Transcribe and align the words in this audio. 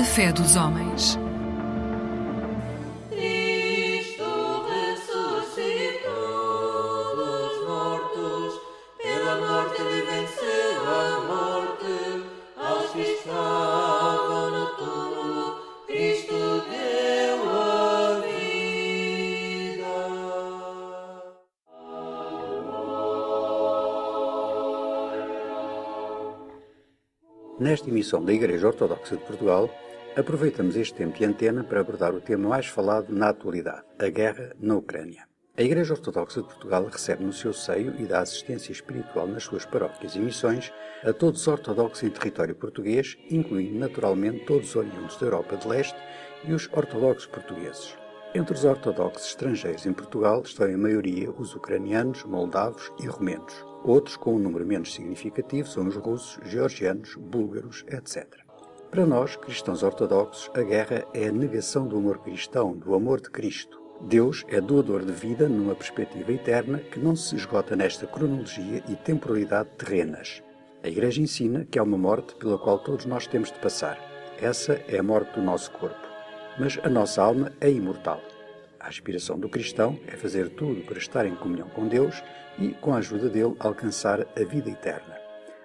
A 0.00 0.02
fé 0.02 0.32
dos 0.32 0.56
homens. 0.56 1.18
Nesta 27.58 27.90
emissão 27.90 28.24
da 28.24 28.32
Igreja 28.32 28.68
Ortodoxa 28.68 29.18
de 29.18 29.22
Portugal, 29.22 29.68
aproveitamos 30.16 30.76
este 30.76 30.94
tempo 30.94 31.16
de 31.16 31.24
antena 31.24 31.62
para 31.62 31.80
abordar 31.80 32.14
o 32.14 32.20
tema 32.20 32.48
mais 32.48 32.66
falado 32.66 33.12
na 33.14 33.28
atualidade, 33.28 33.84
a 33.98 34.08
guerra 34.08 34.52
na 34.58 34.76
Ucrânia. 34.76 35.28
A 35.56 35.62
Igreja 35.62 35.94
Ortodoxa 35.94 36.40
de 36.40 36.48
Portugal 36.48 36.86
recebe 36.86 37.22
no 37.22 37.32
seu 37.32 37.52
seio 37.52 37.94
e 37.98 38.06
dá 38.06 38.20
assistência 38.20 38.72
espiritual 38.72 39.26
nas 39.26 39.44
suas 39.44 39.66
paróquias 39.66 40.14
e 40.16 40.18
missões 40.18 40.72
a 41.04 41.12
todos 41.12 41.42
os 41.42 41.48
ortodoxos 41.48 42.02
em 42.02 42.10
território 42.10 42.54
português, 42.54 43.18
incluindo 43.30 43.78
naturalmente 43.78 44.44
todos 44.46 44.70
os 44.70 44.76
oriundos 44.76 45.16
da 45.16 45.26
Europa 45.26 45.56
de 45.56 45.68
Leste 45.68 45.98
e 46.44 46.52
os 46.52 46.68
ortodoxos 46.72 47.26
portugueses. 47.26 47.96
Entre 48.34 48.54
os 48.54 48.64
ortodoxos 48.64 49.26
estrangeiros 49.28 49.86
em 49.86 49.92
Portugal 49.92 50.42
estão 50.42 50.68
em 50.68 50.76
maioria 50.76 51.30
os 51.30 51.54
ucranianos, 51.54 52.24
moldavos 52.24 52.92
e 53.02 53.06
romenos. 53.06 53.66
Outros, 53.82 54.16
com 54.16 54.36
um 54.36 54.38
número 54.38 54.64
menos 54.64 54.94
significativo, 54.94 55.68
são 55.68 55.86
os 55.86 55.96
russos, 55.96 56.38
georgianos, 56.48 57.16
búlgaros, 57.16 57.84
etc. 57.88 58.49
Para 58.90 59.06
nós, 59.06 59.36
cristãos 59.36 59.84
ortodoxos, 59.84 60.50
a 60.52 60.62
guerra 60.62 61.04
é 61.14 61.28
a 61.28 61.32
negação 61.32 61.86
do 61.86 61.96
amor 61.96 62.18
cristão, 62.18 62.72
do 62.76 62.92
amor 62.92 63.20
de 63.20 63.30
Cristo. 63.30 63.80
Deus 64.00 64.44
é 64.48 64.60
doador 64.60 65.04
de 65.04 65.12
vida 65.12 65.48
numa 65.48 65.76
perspectiva 65.76 66.32
eterna 66.32 66.80
que 66.80 66.98
não 66.98 67.14
se 67.14 67.36
esgota 67.36 67.76
nesta 67.76 68.08
cronologia 68.08 68.82
e 68.88 68.96
temporalidade 68.96 69.68
terrenas. 69.78 70.42
A 70.82 70.88
Igreja 70.88 71.22
ensina 71.22 71.64
que 71.70 71.78
há 71.78 71.84
uma 71.84 71.96
morte 71.96 72.34
pela 72.34 72.58
qual 72.58 72.80
todos 72.80 73.06
nós 73.06 73.28
temos 73.28 73.52
de 73.52 73.60
passar. 73.60 73.96
Essa 74.40 74.72
é 74.88 74.98
a 74.98 75.04
morte 75.04 75.36
do 75.36 75.42
nosso 75.42 75.70
corpo. 75.70 76.08
Mas 76.58 76.76
a 76.82 76.88
nossa 76.88 77.22
alma 77.22 77.52
é 77.60 77.70
imortal. 77.70 78.20
A 78.80 78.88
aspiração 78.88 79.38
do 79.38 79.48
cristão 79.48 80.00
é 80.08 80.16
fazer 80.16 80.48
tudo 80.48 80.80
para 80.80 80.98
estar 80.98 81.24
em 81.26 81.36
comunhão 81.36 81.68
com 81.68 81.86
Deus 81.86 82.24
e, 82.58 82.70
com 82.70 82.92
a 82.92 82.96
ajuda 82.96 83.28
dele, 83.28 83.54
alcançar 83.60 84.26
a 84.36 84.44
vida 84.44 84.68
eterna. 84.68 85.19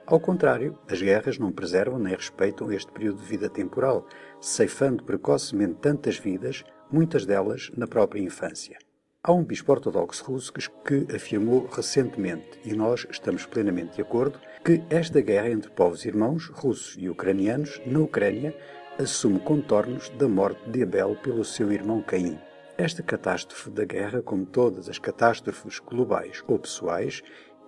Ao 0.08 0.20
contrário, 0.20 0.78
as 0.88 1.02
guerras 1.02 1.39
não 1.39 1.52
preservam 1.52 1.98
nem 1.98 2.14
respeitam 2.14 2.72
este 2.72 2.92
período 2.92 3.22
de 3.22 3.25
vida 3.25 3.50
temporal, 3.50 4.06
ceifando 4.39 5.03
precocemente 5.03 5.80
tantas 5.81 6.20
vidas, 6.20 6.64
muitas 6.92 7.25
delas 7.25 7.72
na 7.75 7.88
própria 7.88 8.22
infância. 8.22 8.78
Há 9.23 9.33
um 9.33 9.44
bispo 9.44 9.72
ortodoxo 9.72 10.23
russo 10.26 10.53
que 10.53 11.08
afirmou 11.16 11.66
recentemente, 11.66 12.59
e 12.64 12.73
nós 12.73 13.08
estamos 13.09 13.48
plenamente 13.48 13.95
de 13.95 14.02
acordo, 14.03 14.39
que 14.64 14.83
esta 14.92 15.20
guerra 15.22 15.50
entre 15.50 15.72
povos 15.72 16.06
irmãos, 16.06 16.50
russos 16.50 16.95
e 17.00 17.09
ucranianos, 17.09 17.81
na 17.88 18.00
Ucrânia, 18.00 18.56
assume 19.00 19.39
contornos 19.39 20.09
da 20.09 20.28
morte 20.28 20.70
de 20.70 20.83
Abel 20.83 21.16
pelo 21.16 21.44
seu 21.44 21.72
irmão 21.72 22.03
Caim. 22.03 22.38
Esta 22.78 23.02
catástrofe 23.02 23.72
da 23.72 23.86
guerra, 23.86 24.22
como 24.22 24.45
todas 24.45 24.88
as 24.88 25.00
catástrofes 25.00 25.80
globais 25.80 26.44
ou 26.45 26.60
pessoais, 26.60 27.23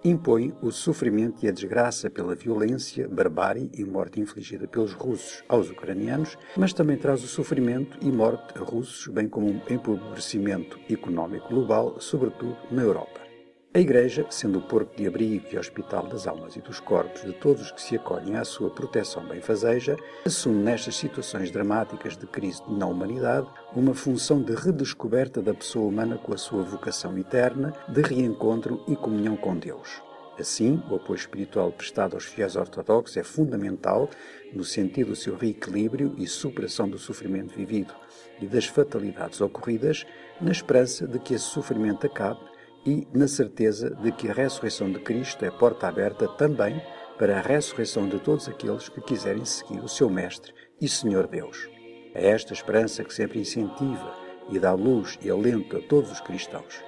impõe 0.09 0.53
o 0.61 0.71
sofrimento 0.71 1.45
e 1.45 1.47
a 1.47 1.51
desgraça 1.51 2.09
pela 2.09 2.35
violência, 2.35 3.07
barbárie 3.07 3.69
e 3.73 3.83
morte 3.83 4.19
infligida 4.19 4.67
pelos 4.67 4.93
russos 4.93 5.43
aos 5.47 5.69
ucranianos, 5.69 6.37
mas 6.55 6.73
também 6.73 6.97
traz 6.97 7.23
o 7.23 7.27
sofrimento 7.27 7.97
e 8.01 8.11
morte 8.11 8.57
a 8.57 8.61
russos, 8.61 9.07
bem 9.07 9.27
como 9.27 9.47
um 9.47 9.61
empobrecimento 9.69 10.79
económico 10.89 11.49
global, 11.49 11.99
sobretudo 11.99 12.57
na 12.71 12.81
Europa. 12.81 13.26
A 13.73 13.79
Igreja, 13.79 14.25
sendo 14.29 14.59
o 14.59 14.61
porto 14.61 14.95
de 14.95 15.05
abrigo 15.05 15.45
e 15.51 15.57
hospital 15.57 16.07
das 16.07 16.25
almas 16.25 16.55
e 16.55 16.61
dos 16.61 16.79
corpos 16.79 17.21
de 17.21 17.33
todos 17.33 17.63
os 17.63 17.71
que 17.71 17.81
se 17.81 17.95
acolhem 17.97 18.35
à 18.35 18.43
sua 18.43 18.69
proteção 18.69 19.23
benfazeja, 19.27 19.97
assume 20.25 20.63
nestas 20.63 20.95
situações 20.95 21.51
dramáticas 21.51 22.17
de 22.17 22.25
crise 22.25 22.63
na 22.67 22.87
humanidade 22.87 23.47
uma 23.75 23.93
função 23.93 24.41
de 24.41 24.55
redescoberta 24.55 25.41
da 25.41 25.53
pessoa 25.53 25.89
humana 25.89 26.17
com 26.17 26.33
a 26.33 26.37
sua 26.37 26.63
vocação 26.63 27.15
eterna, 27.19 27.73
de 27.89 28.01
reencontro 28.01 28.83
e 28.87 28.95
comunhão 28.95 29.35
com 29.35 29.55
Deus. 29.55 30.01
Assim, 30.39 30.81
o 30.89 30.95
apoio 30.95 31.17
espiritual 31.17 31.71
prestado 31.71 32.13
aos 32.13 32.25
fiéis 32.25 32.55
ortodoxos 32.55 33.17
é 33.17 33.23
fundamental 33.23 34.09
no 34.53 34.63
sentido 34.63 35.09
do 35.09 35.15
seu 35.15 35.35
reequilíbrio 35.35 36.15
e 36.17 36.25
superação 36.25 36.87
do 36.87 36.97
sofrimento 36.97 37.53
vivido 37.55 37.93
e 38.39 38.47
das 38.47 38.65
fatalidades 38.65 39.41
ocorridas, 39.41 40.05
na 40.39 40.51
esperança 40.51 41.05
de 41.07 41.19
que 41.19 41.33
esse 41.33 41.45
sofrimento 41.45 42.05
acabe 42.07 42.39
e 42.87 43.05
na 43.13 43.27
certeza 43.27 43.89
de 43.89 44.13
que 44.13 44.29
a 44.29 44.33
ressurreição 44.33 44.89
de 44.89 44.99
Cristo 44.99 45.43
é 45.43 45.51
porta 45.51 45.89
aberta 45.89 46.25
também 46.25 46.81
para 47.19 47.37
a 47.37 47.41
ressurreição 47.41 48.07
de 48.07 48.17
todos 48.17 48.47
aqueles 48.47 48.87
que 48.87 49.01
quiserem 49.01 49.43
seguir 49.43 49.79
o 49.79 49.89
seu 49.89 50.09
Mestre 50.09 50.53
e 50.79 50.87
Senhor 50.87 51.27
Deus. 51.27 51.69
É 52.13 52.29
esta 52.29 52.53
esperança 52.53 53.03
que 53.03 53.13
sempre 53.13 53.41
incentiva 53.41 54.15
e 54.49 54.57
dá 54.57 54.71
luz 54.73 55.19
e 55.21 55.29
alento 55.29 55.75
a 55.75 55.81
todos 55.81 56.09
os 56.09 56.21
cristãos. 56.21 56.81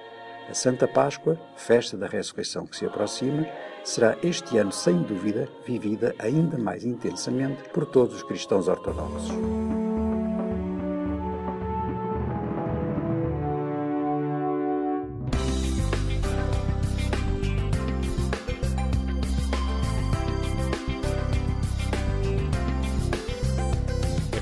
A 0.48 0.54
Santa 0.54 0.88
Páscoa, 0.88 1.38
festa 1.54 1.98
da 1.98 2.06
ressurreição 2.06 2.66
que 2.66 2.76
se 2.76 2.86
aproxima, 2.86 3.46
será 3.84 4.16
este 4.22 4.56
ano, 4.56 4.72
sem 4.72 5.02
dúvida, 5.02 5.48
vivida 5.66 6.14
ainda 6.18 6.56
mais 6.56 6.82
intensamente 6.82 7.68
por 7.68 7.84
todos 7.84 8.16
os 8.16 8.22
cristãos 8.22 8.68
ortodoxos. 8.68 9.89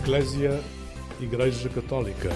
Eclésia 0.08 0.64
Igreja 1.20 1.68
Católica. 1.68 2.30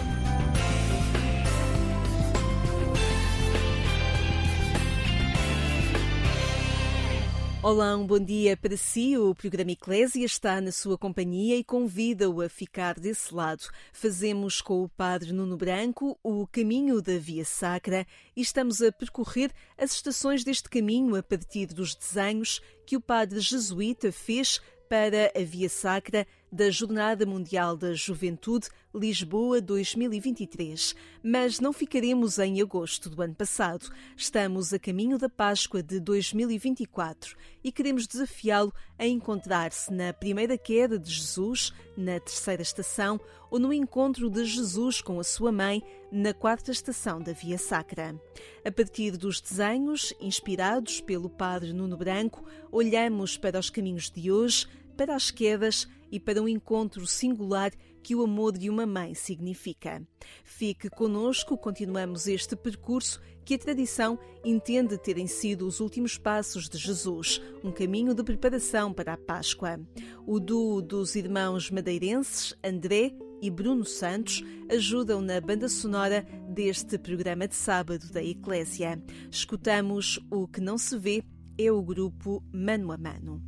Olá, 7.62 7.96
um 7.96 8.06
bom 8.06 8.18
dia 8.18 8.58
para 8.58 8.76
si. 8.76 9.16
O 9.16 9.34
programa 9.34 9.70
Eclésia 9.70 10.22
está 10.22 10.60
na 10.60 10.70
sua 10.70 10.98
companhia 10.98 11.56
e 11.56 11.64
convida-o 11.64 12.42
a 12.42 12.48
ficar 12.50 13.00
desse 13.00 13.34
lado. 13.34 13.64
Fazemos 13.90 14.60
com 14.60 14.82
o 14.82 14.88
Padre 14.90 15.32
Nuno 15.32 15.56
Branco 15.56 16.18
o 16.22 16.46
caminho 16.46 17.00
da 17.00 17.16
Via 17.16 17.46
Sacra 17.46 18.06
e 18.36 18.42
estamos 18.42 18.82
a 18.82 18.92
percorrer 18.92 19.50
as 19.78 19.92
estações 19.92 20.44
deste 20.44 20.68
caminho 20.68 21.16
a 21.16 21.22
partir 21.22 21.68
dos 21.68 21.94
desenhos 21.94 22.60
que 22.84 22.98
o 22.98 23.00
Padre 23.00 23.40
Jesuíta 23.40 24.12
fez 24.12 24.60
para 24.90 25.32
a 25.34 25.42
Via 25.42 25.70
Sacra 25.70 26.26
da 26.52 26.70
Jornada 26.70 27.24
Mundial 27.24 27.78
da 27.78 27.94
Juventude 27.94 28.68
Lisboa 28.94 29.58
2023. 29.58 30.94
Mas 31.22 31.58
não 31.58 31.72
ficaremos 31.72 32.38
em 32.38 32.60
agosto 32.60 33.08
do 33.08 33.22
ano 33.22 33.34
passado. 33.34 33.90
Estamos 34.14 34.74
a 34.74 34.78
caminho 34.78 35.16
da 35.16 35.30
Páscoa 35.30 35.82
de 35.82 35.98
2024 35.98 37.34
e 37.64 37.72
queremos 37.72 38.06
desafiá-lo 38.06 38.70
a 38.98 39.06
encontrar-se 39.06 39.90
na 39.90 40.12
primeira 40.12 40.58
queda 40.58 40.98
de 40.98 41.10
Jesus, 41.10 41.72
na 41.96 42.20
terceira 42.20 42.60
estação, 42.60 43.18
ou 43.50 43.58
no 43.58 43.72
encontro 43.72 44.28
de 44.28 44.44
Jesus 44.44 45.00
com 45.00 45.18
a 45.18 45.24
sua 45.24 45.50
mãe, 45.50 45.82
na 46.10 46.34
quarta 46.34 46.70
estação 46.70 47.22
da 47.22 47.32
Via 47.32 47.56
Sacra. 47.56 48.14
A 48.62 48.70
partir 48.70 49.16
dos 49.16 49.40
desenhos, 49.40 50.12
inspirados 50.20 51.00
pelo 51.00 51.30
Padre 51.30 51.72
Nuno 51.72 51.96
Branco, 51.96 52.44
olhamos 52.70 53.38
para 53.38 53.58
os 53.58 53.70
caminhos 53.70 54.10
de 54.10 54.30
hoje 54.30 54.66
para 54.92 55.14
as 55.14 55.30
quedas 55.30 55.88
e 56.10 56.20
para 56.20 56.42
um 56.42 56.48
encontro 56.48 57.06
singular 57.06 57.72
que 58.02 58.14
o 58.14 58.22
amor 58.22 58.58
de 58.58 58.68
uma 58.68 58.84
mãe 58.84 59.14
significa. 59.14 60.06
Fique 60.44 60.90
conosco, 60.90 61.56
continuamos 61.56 62.26
este 62.26 62.54
percurso 62.54 63.20
que 63.44 63.54
a 63.54 63.58
tradição 63.58 64.18
entende 64.44 64.98
terem 64.98 65.26
sido 65.26 65.66
os 65.66 65.80
últimos 65.80 66.18
passos 66.18 66.68
de 66.68 66.78
Jesus, 66.78 67.40
um 67.64 67.72
caminho 67.72 68.14
de 68.14 68.22
preparação 68.22 68.92
para 68.92 69.14
a 69.14 69.16
Páscoa. 69.16 69.80
O 70.26 70.38
duo 70.38 70.82
dos 70.82 71.16
irmãos 71.16 71.70
madeirenses, 71.70 72.54
André 72.62 73.12
e 73.40 73.50
Bruno 73.50 73.84
Santos, 73.84 74.44
ajudam 74.70 75.20
na 75.20 75.40
banda 75.40 75.68
sonora 75.68 76.26
deste 76.48 76.98
programa 76.98 77.48
de 77.48 77.54
sábado 77.54 78.12
da 78.12 78.22
Eclésia. 78.22 79.02
Escutamos 79.30 80.20
O 80.30 80.46
Que 80.46 80.60
Não 80.60 80.78
Se 80.78 80.96
Vê, 80.98 81.24
é 81.58 81.70
o 81.70 81.82
grupo 81.82 82.42
Mano 82.52 82.92
a 82.92 82.98
Mano. 82.98 83.42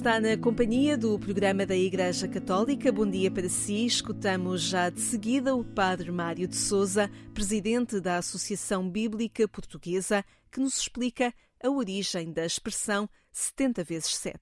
Está 0.00 0.18
na 0.18 0.34
companhia 0.34 0.96
do 0.96 1.18
programa 1.18 1.66
da 1.66 1.76
Igreja 1.76 2.26
Católica. 2.26 2.90
Bom 2.90 3.04
dia 3.04 3.30
para 3.30 3.50
si. 3.50 3.84
Escutamos 3.84 4.62
já 4.62 4.88
de 4.88 4.98
seguida 4.98 5.54
o 5.54 5.62
Padre 5.62 6.10
Mário 6.10 6.48
de 6.48 6.56
Souza, 6.56 7.10
presidente 7.34 8.00
da 8.00 8.16
Associação 8.16 8.88
Bíblica 8.88 9.46
Portuguesa, 9.46 10.24
que 10.50 10.58
nos 10.58 10.78
explica 10.78 11.34
a 11.62 11.68
origem 11.68 12.32
da 12.32 12.46
expressão 12.46 13.10
70 13.30 13.84
vezes 13.84 14.16
7. 14.16 14.40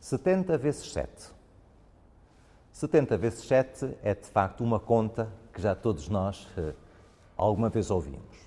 70 0.00 0.56
vezes 0.56 0.90
7. 0.90 1.10
70 2.72 3.18
vezes 3.18 3.40
7 3.40 3.94
é 4.02 4.14
de 4.14 4.26
facto 4.26 4.64
uma 4.64 4.80
conta 4.80 5.30
que 5.52 5.60
já 5.60 5.74
todos 5.74 6.08
nós 6.08 6.48
eh, 6.56 6.72
alguma 7.36 7.68
vez 7.68 7.90
ouvimos 7.90 8.38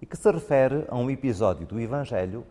e 0.00 0.06
que 0.06 0.16
se 0.16 0.30
refere 0.32 0.86
a 0.88 0.96
um 0.96 1.10
episódio 1.10 1.66
do 1.66 1.78
Evangelho 1.78 2.46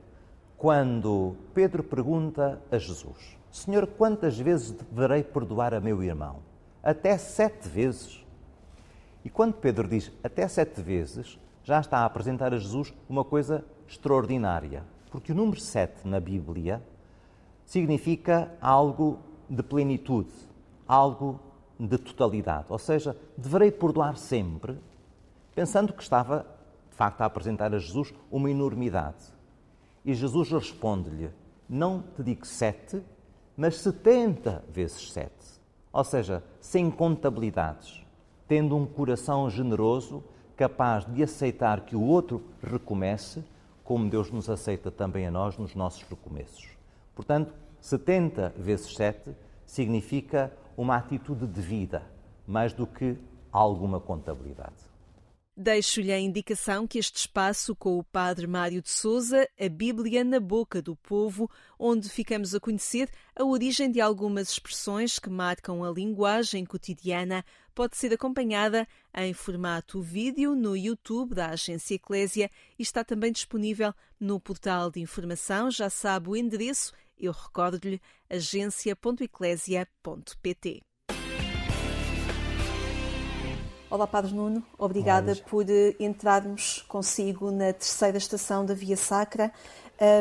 quando 0.65 1.35
Pedro 1.53 1.83
pergunta 1.83 2.59
a 2.71 2.79
Jesus: 2.79 3.37
Senhor, 3.51 3.85
quantas 3.85 4.39
vezes 4.39 4.71
deverei 4.71 5.23
perdoar 5.23 5.75
a 5.75 5.79
meu 5.79 6.01
irmão? 6.01 6.37
Até 6.81 7.19
sete 7.19 7.69
vezes. 7.69 8.25
E 9.23 9.29
quando 9.29 9.53
Pedro 9.53 9.87
diz 9.87 10.11
até 10.23 10.47
sete 10.47 10.81
vezes, 10.81 11.37
já 11.63 11.79
está 11.79 11.99
a 11.99 12.05
apresentar 12.05 12.51
a 12.51 12.57
Jesus 12.57 12.91
uma 13.07 13.23
coisa 13.23 13.63
extraordinária. 13.87 14.81
Porque 15.11 15.33
o 15.33 15.35
número 15.35 15.59
sete 15.59 16.07
na 16.07 16.19
Bíblia 16.19 16.81
significa 17.63 18.51
algo 18.59 19.19
de 19.47 19.61
plenitude, 19.61 20.33
algo 20.87 21.39
de 21.79 21.99
totalidade. 21.99 22.65
Ou 22.69 22.79
seja, 22.79 23.15
deverei 23.37 23.69
perdoar 23.69 24.17
sempre, 24.17 24.79
pensando 25.53 25.93
que 25.93 26.01
estava, 26.01 26.43
de 26.89 26.95
facto, 26.95 27.21
a 27.21 27.25
apresentar 27.25 27.71
a 27.71 27.77
Jesus 27.77 28.11
uma 28.31 28.49
enormidade. 28.49 29.34
E 30.05 30.13
Jesus 30.13 30.51
responde-lhe: 30.51 31.31
Não 31.67 32.03
te 32.15 32.21
digo 32.21 32.45
sete, 32.45 33.01
mas 33.57 33.77
setenta 33.79 34.63
vezes 34.71 35.11
sete. 35.11 35.59
Ou 35.91 36.03
seja, 36.03 36.43
sem 36.61 36.91
contabilidades, 36.91 38.05
tendo 38.47 38.77
um 38.77 38.85
coração 38.85 39.49
generoso, 39.49 40.23
capaz 40.55 41.05
de 41.05 41.23
aceitar 41.23 41.81
que 41.81 41.95
o 41.95 42.03
outro 42.03 42.43
recomece, 42.61 43.43
como 43.83 44.09
Deus 44.09 44.29
nos 44.29 44.49
aceita 44.49 44.91
também 44.91 45.25
a 45.25 45.31
nós 45.31 45.57
nos 45.57 45.73
nossos 45.73 46.03
recomeços. 46.03 46.67
Portanto, 47.15 47.53
70 47.81 48.53
vezes 48.57 48.95
7 48.95 49.31
significa 49.65 50.51
uma 50.77 50.97
atitude 50.97 51.47
de 51.47 51.61
vida, 51.61 52.03
mais 52.47 52.73
do 52.73 52.85
que 52.85 53.17
alguma 53.51 53.99
contabilidade. 53.99 54.94
Deixo-lhe 55.57 56.11
a 56.11 56.19
indicação 56.19 56.85
que 56.85 56.99
este 56.99 57.15
espaço 57.15 57.73
com 57.73 57.97
o 57.97 58.03
Padre 58.03 58.45
Mário 58.45 58.81
de 58.81 58.89
Souza, 58.89 59.47
a 59.57 59.69
Bíblia 59.69 60.21
na 60.21 60.37
boca 60.37 60.81
do 60.81 60.97
povo, 60.97 61.49
onde 61.79 62.09
ficamos 62.09 62.53
a 62.53 62.59
conhecer 62.59 63.09
a 63.33 63.45
origem 63.45 63.89
de 63.89 64.01
algumas 64.01 64.49
expressões 64.49 65.17
que 65.17 65.29
marcam 65.29 65.81
a 65.81 65.89
linguagem 65.89 66.65
cotidiana, 66.65 67.45
pode 67.73 67.95
ser 67.95 68.13
acompanhada 68.13 68.85
em 69.13 69.33
formato 69.33 70.01
vídeo 70.01 70.55
no 70.55 70.75
YouTube 70.75 71.33
da 71.33 71.51
Agência 71.51 71.95
Eclésia 71.95 72.51
e 72.77 72.83
está 72.83 73.05
também 73.05 73.31
disponível 73.31 73.93
no 74.19 74.41
portal 74.41 74.91
de 74.91 74.99
informação. 74.99 75.71
Já 75.71 75.89
sabe 75.89 76.29
o 76.29 76.35
endereço, 76.35 76.91
eu 77.17 77.31
recordo-lhe, 77.31 78.01
agência.eclésia.pt. 78.29 80.84
Olá, 83.95 84.05
Padre 84.05 84.33
Nuno. 84.33 84.61
Obrigada 84.77 85.31
Olá, 85.31 85.41
por 85.49 85.69
eh, 85.69 85.95
entrarmos 86.01 86.83
consigo 86.85 87.49
na 87.49 87.71
terceira 87.71 88.17
estação 88.17 88.65
da 88.65 88.73
Via 88.73 88.97
Sacra. 88.97 89.53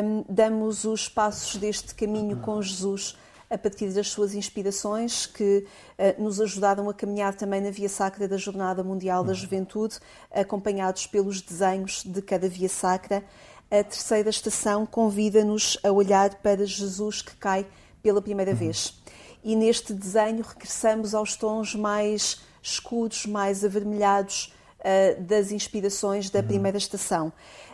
Um, 0.01 0.23
damos 0.29 0.85
os 0.85 1.09
passos 1.09 1.57
deste 1.57 1.93
caminho 1.93 2.37
com 2.37 2.61
Jesus 2.61 3.17
a 3.49 3.57
partir 3.57 3.89
das 3.89 4.07
suas 4.07 4.33
inspirações, 4.33 5.25
que 5.25 5.67
uh, 5.99 6.23
nos 6.23 6.39
ajudaram 6.39 6.89
a 6.89 6.93
caminhar 6.93 7.35
também 7.35 7.59
na 7.59 7.69
Via 7.69 7.89
Sacra 7.89 8.29
da 8.29 8.37
Jornada 8.37 8.81
Mundial 8.81 9.25
da 9.25 9.31
uhum. 9.31 9.35
Juventude, 9.35 9.99
acompanhados 10.31 11.05
pelos 11.05 11.41
desenhos 11.41 12.01
de 12.05 12.21
cada 12.21 12.47
Via 12.47 12.69
Sacra. 12.69 13.25
A 13.69 13.83
terceira 13.83 14.29
estação 14.29 14.85
convida-nos 14.85 15.77
a 15.83 15.91
olhar 15.91 16.35
para 16.35 16.65
Jesus 16.65 17.21
que 17.21 17.35
cai 17.35 17.67
pela 18.01 18.21
primeira 18.21 18.51
uhum. 18.51 18.57
vez. 18.57 19.03
E 19.43 19.53
neste 19.53 19.93
desenho 19.93 20.45
regressamos 20.45 21.13
aos 21.13 21.35
tons 21.35 21.75
mais 21.75 22.39
escuros, 22.65 23.25
mais 23.25 23.63
avermelhados 23.63 24.53
uh, 24.79 25.21
das 25.21 25.51
inspirações 25.51 26.29
da 26.29 26.39
uhum. 26.39 26.47
primeira 26.47 26.77
estação. 26.77 27.31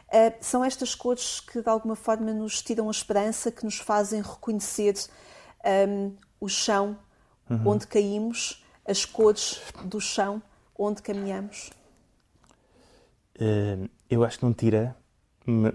Uh, 0.07 0.33
são 0.41 0.63
estas 0.63 0.93
cores 0.93 1.39
que 1.39 1.61
de 1.61 1.69
alguma 1.69 1.95
forma 1.95 2.33
nos 2.33 2.61
tiram 2.61 2.89
a 2.89 2.91
esperança, 2.91 3.51
que 3.51 3.63
nos 3.63 3.77
fazem 3.77 4.21
reconhecer 4.21 4.95
um, 5.87 6.13
o 6.39 6.49
chão 6.49 6.97
uhum. 7.49 7.61
onde 7.67 7.87
caímos, 7.87 8.63
as 8.85 9.05
cores 9.05 9.61
do 9.85 10.01
chão 10.01 10.41
onde 10.77 11.01
caminhamos? 11.01 11.71
Uh, 13.37 13.89
eu 14.09 14.23
acho 14.25 14.39
que 14.39 14.45
não 14.45 14.53
tira, 14.53 14.95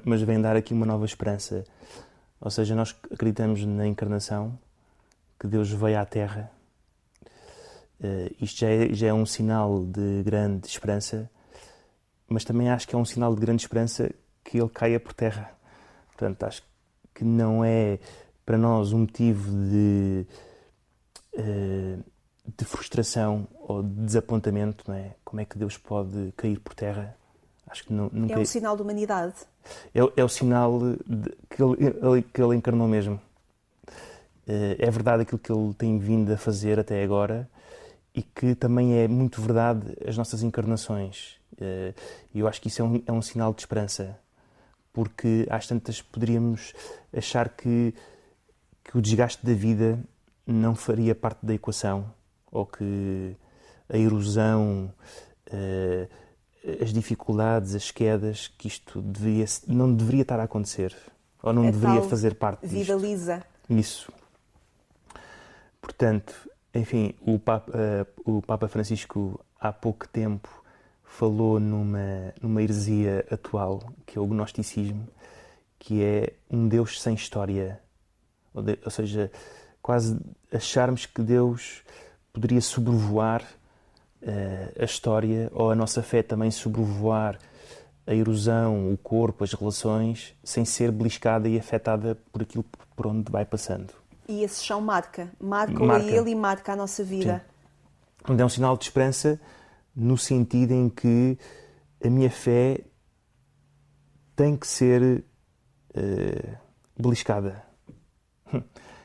mas 0.05 0.21
vem 0.21 0.41
dar 0.41 0.57
aqui 0.57 0.75
uma 0.75 0.85
nova 0.85 1.07
esperança. 1.07 1.65
Ou 2.39 2.51
seja, 2.51 2.75
nós 2.75 2.95
acreditamos 3.11 3.65
na 3.65 3.87
encarnação, 3.87 4.59
que 5.41 5.47
Deus 5.47 5.71
veio 5.71 5.99
à 5.99 6.05
Terra 6.05 6.51
Uh, 8.01 8.35
isto 8.41 8.61
já 8.61 8.69
é, 8.69 8.93
já 8.93 9.07
é 9.09 9.13
um 9.13 9.25
sinal 9.25 9.85
de 9.87 10.23
grande 10.23 10.67
esperança, 10.67 11.31
mas 12.29 12.45
também 12.45 12.69
acho 12.69 12.87
que 12.87 12.95
é 12.95 12.99
um 12.99 13.05
sinal 13.05 13.35
de 13.35 13.41
grande 13.41 13.63
esperança 13.63 14.11
que 14.45 14.59
ele 14.59 14.69
caia 14.69 15.01
por 15.01 15.13
terra. 15.13 15.51
Portanto, 16.09 16.43
acho 16.45 16.63
que 17.15 17.25
não 17.25 17.65
é 17.65 17.99
para 18.45 18.59
nós 18.59 18.93
um 18.93 19.01
motivo 19.01 19.51
de, 19.51 20.27
uh, 21.35 22.05
de 22.57 22.65
frustração 22.65 23.49
ou 23.61 23.83
de 23.83 24.05
desapontamento, 24.05 24.85
não 24.87 24.95
é? 24.95 25.15
Como 25.25 25.41
é 25.41 25.45
que 25.45 25.59
Deus 25.59 25.77
pode 25.77 26.33
cair 26.37 26.61
por 26.61 26.75
terra? 26.75 27.17
Acho 27.67 27.85
que 27.85 27.93
não, 27.93 28.09
nunca... 28.13 28.35
É 28.35 28.39
um 28.39 28.45
sinal 28.45 28.77
de 28.77 28.83
humanidade. 28.83 29.35
É, 29.93 30.01
é 30.17 30.25
o 30.25 30.29
sinal 30.29 30.79
de, 31.05 31.31
que, 31.51 31.63
ele, 31.63 32.23
que 32.23 32.41
ele 32.41 32.55
encarnou 32.55 32.87
mesmo. 32.87 33.21
Uh, 34.47 34.77
é 34.79 34.91
verdade 34.91 35.23
aquilo 35.23 35.39
que 35.39 35.51
ele 35.51 35.75
tem 35.75 35.99
vindo 35.99 36.33
a 36.33 36.37
fazer 36.37 36.79
até 36.79 37.03
agora, 37.03 37.49
e 38.17 38.23
que 38.23 38.55
também 38.55 38.99
é 38.99 39.07
muito 39.07 39.43
verdade 39.43 39.95
as 40.09 40.17
nossas 40.17 40.43
encarnações. 40.43 41.37
Eh, 41.61 41.93
e 42.35 42.41
eu 42.41 42.49
acho 42.49 42.63
que 42.63 42.69
isso 42.69 42.81
é 42.81 42.85
um, 42.85 43.03
é 43.07 43.13
um 43.13 43.21
sinal 43.21 43.53
de 43.53 43.61
esperança, 43.61 44.19
porque 44.91 45.47
às 45.51 45.67
tantas 45.67 46.01
poderíamos 46.01 46.73
achar 47.15 47.51
que, 47.51 47.95
que 48.83 48.97
o 48.97 49.03
desgaste 49.03 49.45
da 49.45 49.53
vida 49.53 50.03
não 50.47 50.75
faria 50.75 51.15
parte 51.15 51.45
da 51.45 51.53
equação, 51.53 52.11
ou 52.51 52.65
que 52.65 53.37
a 53.87 53.99
erosão, 53.99 54.91
eh, 55.53 56.09
as 56.81 56.95
dificuldades, 56.95 57.75
as 57.75 57.91
quedas, 57.91 58.49
que 58.49 58.67
isto 58.67 59.03
deveria, 59.03 59.45
não 59.69 59.95
deveria 59.95 60.23
estar 60.23 60.41
a 60.41 60.45
acontecer, 60.45 60.97
ou 61.43 61.53
não 61.53 61.65
é 61.65 61.71
deveria 61.71 62.01
fazer 62.03 62.35
parte 62.35 62.67
disto. 62.67 62.79
Vida 62.79 62.95
lisa. 62.95 63.45
Isso. 63.69 64.11
Portanto, 65.83 66.35
enfim, 66.79 67.15
o 67.21 67.39
Papa, 67.39 67.73
uh, 67.73 68.37
o 68.39 68.43
Papa 68.43 68.69
Francisco 68.69 69.41
há 69.59 69.73
pouco 69.73 70.07
tempo 70.09 70.49
falou 71.03 71.59
numa, 71.59 72.35
numa 72.41 72.63
heresia 72.63 73.25
atual, 73.31 73.81
que 74.05 74.19
é 74.19 74.21
o 74.21 74.27
gnosticismo, 74.27 75.07
que 75.79 76.03
é 76.03 76.35
um 76.51 76.69
Deus 76.69 77.01
sem 77.01 77.15
história. 77.15 77.81
Ou, 78.53 78.63
de, 78.63 78.79
ou 78.85 78.91
seja, 78.91 79.31
quase 79.81 80.19
acharmos 80.53 81.07
que 81.07 81.23
Deus 81.23 81.83
poderia 82.33 82.61
sobrevoar 82.61 83.43
uh, 84.23 84.83
a 84.83 84.85
história 84.85 85.51
ou 85.55 85.71
a 85.71 85.75
nossa 85.75 86.03
fé 86.03 86.23
também 86.23 86.51
sobrevoar 86.51 87.39
a 88.07 88.15
erosão, 88.15 88.93
o 88.93 88.97
corpo, 88.97 89.43
as 89.43 89.53
relações, 89.53 90.35
sem 90.45 90.65
ser 90.65 90.93
beliscada 90.93 91.49
e 91.49 91.59
afetada 91.59 92.17
por 92.33 92.43
aquilo 92.43 92.65
por 92.95 93.07
onde 93.07 93.31
vai 93.31 93.45
passando. 93.45 93.93
E 94.29 94.43
esse 94.43 94.65
chão 94.65 94.81
marca, 94.81 95.31
marca, 95.41 95.85
marca. 95.85 96.05
a 96.05 96.11
ele 96.11 96.31
e 96.31 96.35
marca 96.35 96.73
a 96.73 96.77
nossa 96.77 97.05
vida. 97.05 97.45
Sim. 98.27 98.37
É 98.39 98.45
um 98.45 98.49
sinal 98.49 98.77
de 98.77 98.85
esperança 98.85 99.41
no 99.95 100.19
sentido 100.19 100.73
em 100.73 100.89
que 100.89 101.39
a 102.05 102.11
minha 102.11 102.31
fé 102.31 102.81
tem 104.35 104.57
que 104.57 104.67
ser 104.67 105.25
uh, 105.97 106.59
beliscada 107.01 107.65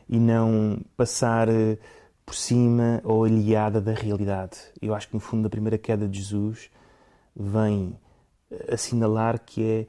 e 0.10 0.20
não 0.20 0.82
passar 0.98 1.48
uh, 1.50 1.78
por 2.26 2.36
cima 2.36 3.02
ou 3.04 3.24
aliada 3.24 3.80
da 3.80 3.94
realidade. 3.94 4.58
Eu 4.82 4.94
acho 4.96 5.08
que 5.08 5.14
no 5.14 5.20
fundo 5.20 5.46
a 5.46 5.50
primeira 5.50 5.78
queda 5.78 6.08
de 6.08 6.20
Jesus 6.20 6.70
vem 7.36 7.98
eh, 8.50 8.74
assinalar 8.74 9.40
que 9.40 9.64
é 9.64 9.88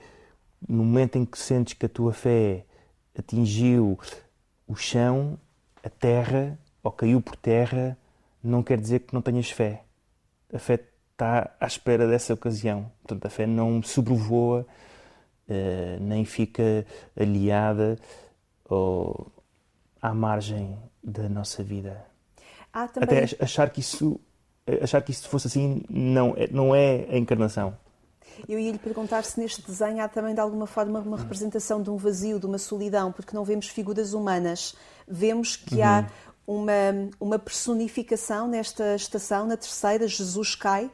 no 0.68 0.84
momento 0.84 1.16
em 1.16 1.24
que 1.24 1.38
sentes 1.38 1.74
que 1.74 1.86
a 1.86 1.88
tua 1.88 2.12
fé 2.12 2.64
atingiu 3.16 3.98
o 4.73 4.76
chão, 4.76 5.38
a 5.85 5.91
terra, 5.91 6.59
ou 6.83 6.91
caiu 6.91 7.21
por 7.21 7.37
terra, 7.37 7.97
não 8.43 8.62
quer 8.62 8.81
dizer 8.81 9.00
que 9.00 9.12
não 9.12 9.21
tenhas 9.21 9.50
fé. 9.50 9.83
A 10.52 10.59
fé 10.59 10.81
está 11.12 11.55
à 11.61 11.67
espera 11.67 12.09
dessa 12.09 12.33
ocasião. 12.33 12.91
Portanto, 13.02 13.26
a 13.26 13.31
fé 13.31 13.47
não 13.47 13.83
sobrevoa, 13.83 14.67
uh, 15.49 16.00
nem 16.00 16.25
fica 16.25 16.87
aliada 17.14 17.99
ou 18.64 19.31
à 20.00 20.14
margem 20.14 20.79
da 21.05 21.29
nossa 21.29 21.62
vida. 21.62 22.05
também... 22.73 23.25
Até 23.25 23.45
achar 23.45 23.69
que 23.69 23.81
isso 23.81 24.19
achar 24.81 25.02
que 25.02 25.11
isso 25.11 25.29
fosse 25.29 25.49
assim 25.49 25.83
não 25.91 26.35
é, 26.37 26.47
não 26.50 26.75
é 26.75 27.07
a 27.11 27.19
encarnação. 27.19 27.76
Eu 28.48 28.58
ia 28.58 28.72
lhe 28.72 28.78
perguntar 28.78 29.24
se 29.24 29.38
neste 29.38 29.62
desenho 29.62 30.02
há 30.02 30.08
também 30.08 30.34
de 30.34 30.40
alguma 30.40 30.66
forma 30.66 31.00
uma 31.00 31.16
representação 31.16 31.82
de 31.82 31.90
um 31.90 31.96
vazio, 31.96 32.38
de 32.38 32.46
uma 32.46 32.58
solidão, 32.58 33.12
porque 33.12 33.34
não 33.34 33.44
vemos 33.44 33.68
figuras 33.68 34.12
humanas. 34.12 34.74
Vemos 35.06 35.56
que 35.56 35.76
uhum. 35.76 35.84
há 35.84 36.06
uma, 36.46 37.10
uma 37.20 37.38
personificação 37.38 38.48
nesta 38.48 38.94
estação, 38.94 39.46
na 39.46 39.56
terceira, 39.56 40.06
Jesus 40.06 40.54
cai, 40.54 40.90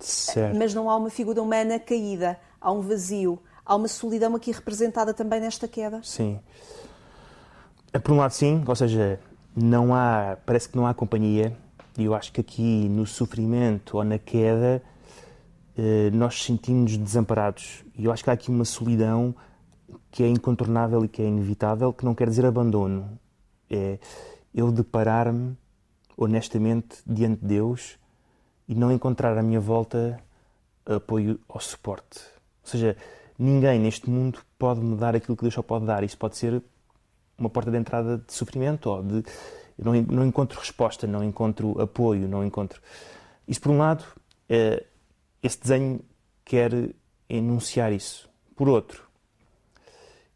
certo. 0.00 0.56
mas 0.56 0.74
não 0.74 0.88
há 0.88 0.96
uma 0.96 1.10
figura 1.10 1.42
humana 1.42 1.78
caída, 1.78 2.38
há 2.60 2.70
um 2.70 2.80
vazio. 2.80 3.38
Há 3.66 3.76
uma 3.76 3.88
solidão 3.88 4.34
aqui 4.36 4.52
representada 4.52 5.14
também 5.14 5.40
nesta 5.40 5.66
queda? 5.66 6.00
Sim. 6.02 6.38
É, 7.92 7.98
por 7.98 8.12
um 8.12 8.16
lado, 8.18 8.32
sim, 8.32 8.62
ou 8.66 8.76
seja, 8.76 9.18
não 9.56 9.94
há, 9.94 10.36
parece 10.44 10.68
que 10.68 10.76
não 10.76 10.86
há 10.86 10.92
companhia. 10.92 11.56
E 11.96 12.04
eu 12.04 12.14
acho 12.14 12.32
que 12.32 12.40
aqui 12.40 12.88
no 12.88 13.06
sofrimento 13.06 13.96
ou 13.96 14.04
na 14.04 14.18
queda 14.18 14.82
eh, 14.82 14.93
nós 16.12 16.42
sentimos 16.42 16.96
desamparados. 16.96 17.84
E 17.96 18.04
eu 18.04 18.12
acho 18.12 18.22
que 18.22 18.30
há 18.30 18.32
aqui 18.32 18.50
uma 18.50 18.64
solidão 18.64 19.34
que 20.10 20.22
é 20.22 20.28
incontornável 20.28 21.04
e 21.04 21.08
que 21.08 21.20
é 21.20 21.26
inevitável, 21.26 21.92
que 21.92 22.04
não 22.04 22.14
quer 22.14 22.28
dizer 22.28 22.46
abandono. 22.46 23.18
É 23.68 23.98
eu 24.54 24.70
deparar-me 24.70 25.56
honestamente 26.16 26.98
diante 27.04 27.40
de 27.40 27.46
Deus 27.48 27.98
e 28.68 28.74
não 28.74 28.92
encontrar 28.92 29.36
à 29.36 29.42
minha 29.42 29.60
volta 29.60 30.20
apoio 30.86 31.40
ou 31.48 31.60
suporte. 31.60 32.20
Ou 32.62 32.70
seja, 32.70 32.96
ninguém 33.38 33.78
neste 33.80 34.08
mundo 34.08 34.38
pode 34.58 34.80
me 34.80 34.96
dar 34.96 35.16
aquilo 35.16 35.36
que 35.36 35.42
Deus 35.42 35.54
só 35.54 35.62
pode 35.62 35.84
dar. 35.84 36.04
Isso 36.04 36.16
pode 36.16 36.36
ser 36.36 36.62
uma 37.38 37.50
porta 37.50 37.70
de 37.70 37.76
entrada 37.76 38.18
de 38.18 38.32
sofrimento 38.32 38.88
ou 38.88 39.02
de. 39.02 39.24
Eu 39.76 39.84
não, 39.84 39.92
não 40.02 40.26
encontro 40.26 40.58
resposta, 40.60 41.06
não 41.06 41.24
encontro 41.24 41.80
apoio, 41.80 42.28
não 42.28 42.44
encontro. 42.44 42.80
Isso, 43.48 43.60
por 43.60 43.72
um 43.72 43.78
lado, 43.78 44.04
é, 44.48 44.84
esse 45.44 45.60
desenho 45.60 46.00
quer 46.42 46.72
enunciar 47.28 47.92
isso. 47.92 48.30
Por 48.56 48.66
outro, 48.68 49.06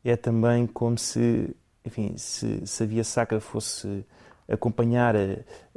é 0.05 0.17
também 0.17 0.67
como 0.67 0.99
se, 0.99 1.57
enfim, 1.85 2.17
se, 2.19 2.67
se 2.67 2.83
a 2.83 2.87
via 2.87 3.05
sacra 3.05 3.41
fosse 3.41 4.05
acompanhar 4.47 5.17
a, 5.17 5.21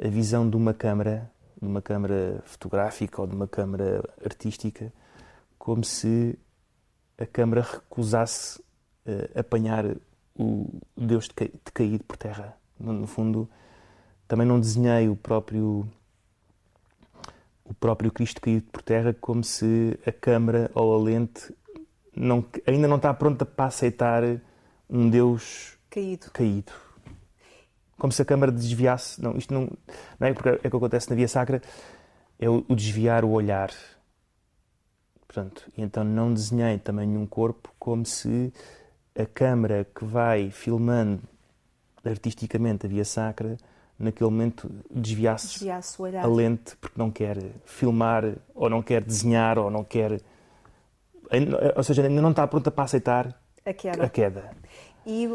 a 0.02 0.08
visão 0.08 0.48
de 0.48 0.56
uma 0.56 0.74
câmara, 0.74 1.30
de 1.60 1.66
uma 1.66 1.80
câmara 1.80 2.42
fotográfica 2.44 3.22
ou 3.22 3.26
de 3.26 3.34
uma 3.34 3.48
câmara 3.48 4.02
artística, 4.24 4.92
como 5.58 5.82
se 5.82 6.38
a 7.16 7.24
câmara 7.24 7.62
recusasse 7.62 8.60
uh, 9.06 9.38
apanhar 9.38 9.96
o 10.34 10.80
Deus 10.96 11.28
de 11.28 11.48
caído 11.72 12.04
por 12.04 12.18
terra. 12.18 12.56
No, 12.78 12.92
no 12.92 13.06
fundo, 13.06 13.48
também 14.28 14.46
não 14.46 14.60
desenhei 14.60 15.08
o 15.08 15.16
próprio 15.16 15.88
o 17.72 17.74
próprio 17.74 18.12
Cristo 18.12 18.40
caído 18.40 18.66
por 18.70 18.82
terra 18.82 19.16
como 19.18 19.42
se 19.42 19.98
a 20.06 20.12
câmara 20.12 20.70
ou 20.74 20.94
a 20.94 21.02
lente 21.02 21.54
não, 22.14 22.44
ainda 22.66 22.86
não 22.86 22.96
está 22.96 23.12
pronta 23.14 23.46
para 23.46 23.64
aceitar 23.64 24.22
um 24.88 25.08
Deus 25.08 25.78
caído. 25.88 26.30
caído. 26.30 26.72
Como 27.96 28.12
se 28.12 28.20
a 28.20 28.24
câmara 28.26 28.52
desviasse. 28.52 29.22
Não, 29.22 29.36
isto 29.38 29.54
não, 29.54 29.70
não 30.20 30.28
é 30.28 30.34
porque 30.34 30.50
é 30.50 30.52
o 30.52 30.58
que 30.58 30.66
acontece 30.76 31.08
na 31.08 31.16
Via 31.16 31.28
Sacra, 31.28 31.62
é 32.38 32.48
o, 32.48 32.62
o 32.68 32.76
desviar 32.76 33.24
o 33.24 33.30
olhar. 33.30 33.70
Portanto, 35.26 35.72
então 35.78 36.04
não 36.04 36.34
desenhei 36.34 36.78
também 36.78 37.16
um 37.16 37.26
corpo 37.26 37.72
como 37.78 38.04
se 38.04 38.52
a 39.18 39.24
câmara 39.24 39.86
que 39.94 40.04
vai 40.04 40.50
filmando 40.50 41.22
artisticamente 42.04 42.84
a 42.84 42.88
Via 42.88 43.04
Sacra 43.04 43.56
naquele 44.02 44.28
momento 44.30 44.70
desviasse, 44.90 45.48
desviasse 45.48 45.96
a 46.16 46.26
lente 46.26 46.76
porque 46.76 46.98
não 46.98 47.10
quer 47.10 47.38
filmar 47.64 48.24
ou 48.54 48.68
não 48.68 48.82
quer 48.82 49.02
desenhar 49.02 49.58
ou 49.58 49.70
não 49.70 49.84
quer 49.84 50.20
ou 51.76 51.82
seja, 51.82 52.02
ainda 52.02 52.20
não 52.20 52.30
está 52.30 52.46
pronta 52.46 52.70
para 52.70 52.84
aceitar 52.84 53.40
a 53.64 53.72
queda. 53.72 54.04
A 54.04 54.08
queda. 54.08 54.50
E 55.06 55.34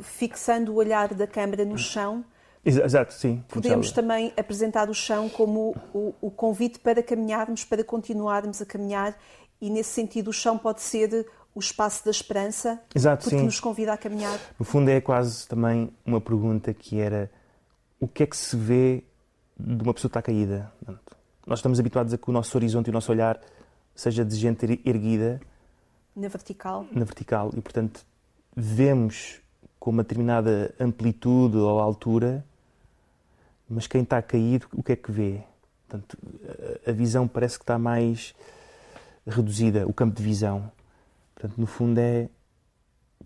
fixando 0.00 0.72
o 0.72 0.76
olhar 0.76 1.12
da 1.14 1.26
câmara 1.26 1.64
no 1.64 1.76
chão, 1.76 2.24
Exato, 2.62 3.14
sim. 3.14 3.42
Podemos 3.48 3.90
também 3.90 4.34
apresentar 4.36 4.90
o 4.90 4.94
chão 4.94 5.30
como 5.30 5.74
o, 5.94 6.14
o, 6.20 6.30
convite 6.30 6.78
para 6.78 7.02
caminharmos, 7.02 7.64
para 7.64 7.82
continuarmos 7.82 8.60
a 8.60 8.66
caminhar, 8.66 9.16
e 9.58 9.70
nesse 9.70 9.90
sentido 9.90 10.28
o 10.28 10.32
chão 10.32 10.58
pode 10.58 10.82
ser 10.82 11.26
o 11.54 11.58
espaço 11.58 12.04
da 12.04 12.10
esperança, 12.10 12.78
Exato, 12.94 13.24
porque 13.24 13.38
sim. 13.38 13.44
nos 13.44 13.58
convida 13.58 13.94
a 13.94 13.96
caminhar. 13.96 14.38
No 14.58 14.64
fundo 14.64 14.90
é 14.90 15.00
quase 15.00 15.48
também 15.48 15.90
uma 16.04 16.20
pergunta 16.20 16.74
que 16.74 17.00
era 17.00 17.30
o 18.00 18.08
que 18.08 18.22
é 18.22 18.26
que 18.26 18.36
se 18.36 18.56
vê 18.56 19.04
de 19.58 19.82
uma 19.82 19.92
pessoa 19.92 20.08
que 20.08 20.18
está 20.18 20.22
caída? 20.22 20.72
Nós 21.46 21.58
estamos 21.58 21.78
habituados 21.78 22.14
a 22.14 22.18
que 22.18 22.30
o 22.30 22.32
nosso 22.32 22.56
horizonte 22.56 22.86
e 22.86 22.90
o 22.90 22.92
nosso 22.92 23.12
olhar 23.12 23.38
seja 23.94 24.24
de 24.24 24.34
gente 24.34 24.80
erguida. 24.84 25.40
Na 26.16 26.28
vertical. 26.28 26.86
Na 26.90 27.04
vertical. 27.04 27.52
E, 27.54 27.60
portanto, 27.60 28.04
vemos 28.56 29.40
com 29.78 29.90
uma 29.90 30.02
determinada 30.02 30.74
amplitude 30.80 31.58
ou 31.58 31.78
altura, 31.78 32.44
mas 33.68 33.86
quem 33.86 34.02
está 34.02 34.20
caído, 34.22 34.66
o 34.72 34.82
que 34.82 34.92
é 34.92 34.96
que 34.96 35.12
vê? 35.12 35.42
Portanto, 35.86 36.18
a 36.86 36.92
visão 36.92 37.28
parece 37.28 37.58
que 37.58 37.64
está 37.64 37.78
mais 37.78 38.34
reduzida, 39.26 39.86
o 39.86 39.92
campo 39.92 40.16
de 40.16 40.22
visão. 40.22 40.72
Portanto, 41.34 41.58
no 41.58 41.66
fundo 41.66 41.98
é 41.98 42.28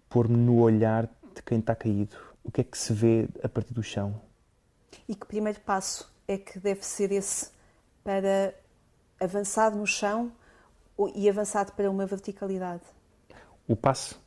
pôr-me 0.09 0.37
no 0.37 0.61
olhar 0.61 1.09
de 1.35 1.43
quem 1.43 1.59
está 1.59 1.75
caído. 1.75 2.17
O 2.43 2.50
que 2.50 2.60
é 2.60 2.65
que 2.65 2.76
se 2.76 2.93
vê 2.93 3.28
a 3.43 3.49
partir 3.49 3.73
do 3.73 3.82
chão? 3.82 4.21
E 5.09 5.15
que 5.15 5.26
primeiro 5.26 5.61
passo 5.61 6.13
é 6.26 6.39
que 6.39 6.59
deve 6.59 6.85
ser 6.85 7.13
esse 7.13 7.50
para 8.02 8.54
avançar 9.21 9.75
no 9.75 9.87
chão 9.87 10.33
e 11.15 11.28
avançar 11.28 11.71
para 11.73 11.91
uma 11.91 12.07
verticalidade? 12.07 12.83
O 13.67 13.75
passo? 13.75 14.21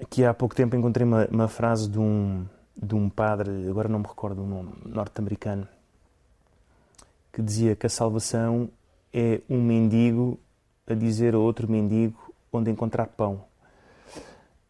Aqui 0.00 0.24
há 0.24 0.34
pouco 0.34 0.54
tempo 0.54 0.76
encontrei 0.76 1.06
uma, 1.06 1.26
uma 1.26 1.48
frase 1.48 1.88
de 1.88 1.98
um, 1.98 2.46
de 2.76 2.94
um 2.94 3.08
padre, 3.08 3.66
agora 3.68 3.88
não 3.88 4.00
me 4.00 4.06
recordo 4.06 4.42
o 4.42 4.46
nome, 4.46 4.72
norte-americano, 4.84 5.66
que 7.32 7.40
dizia 7.40 7.74
que 7.74 7.86
a 7.86 7.88
salvação 7.88 8.68
é 9.12 9.40
um 9.48 9.62
mendigo 9.62 10.38
a 10.86 10.92
dizer 10.92 11.34
a 11.34 11.38
outro 11.38 11.70
mendigo 11.70 12.34
onde 12.52 12.70
encontrar 12.70 13.06
pão. 13.06 13.44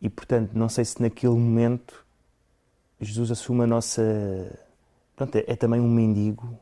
E, 0.01 0.09
portanto, 0.09 0.53
não 0.55 0.69
sei 0.69 0.85
se 0.85 1.03
naquele 1.03 1.35
momento 1.35 2.06
Jesus 3.01 3.31
assume 3.31 3.65
a 3.65 3.67
nossa. 3.67 4.03
Pronto, 5.15 5.37
é, 5.37 5.45
é 5.47 5.57
também 5.57 5.81
um 5.81 5.89
mendigo 5.89 6.59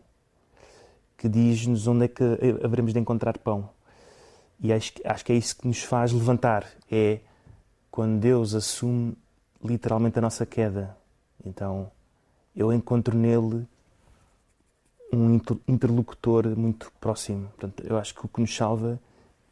que 1.17 1.29
diz-nos 1.29 1.87
onde 1.87 2.05
é 2.05 2.09
que 2.09 2.25
haveremos 2.63 2.93
de 2.93 2.99
encontrar 2.99 3.39
pão. 3.39 3.71
E 4.61 4.73
acho, 4.73 4.93
acho 5.05 5.25
que 5.25 5.33
é 5.33 5.37
isso 5.37 5.57
que 5.57 5.67
nos 5.67 5.83
faz 5.83 6.13
levantar. 6.13 6.67
É 6.91 7.21
quando 7.91 8.19
Deus 8.21 8.55
assume 8.55 9.17
literalmente 9.63 10.19
a 10.19 10.23
nossa 10.23 10.45
queda. 10.45 10.97
Então 11.45 11.91
eu 12.55 12.73
encontro 12.73 13.17
nele 13.17 13.67
um 15.13 15.41
interlocutor 15.69 16.57
muito 16.57 16.93
próximo. 17.01 17.49
Portanto, 17.51 17.85
eu 17.87 17.97
acho 17.97 18.15
que 18.15 18.27
o 18.27 18.29
que 18.29 18.41
nos 18.41 18.55
salva 18.55 18.99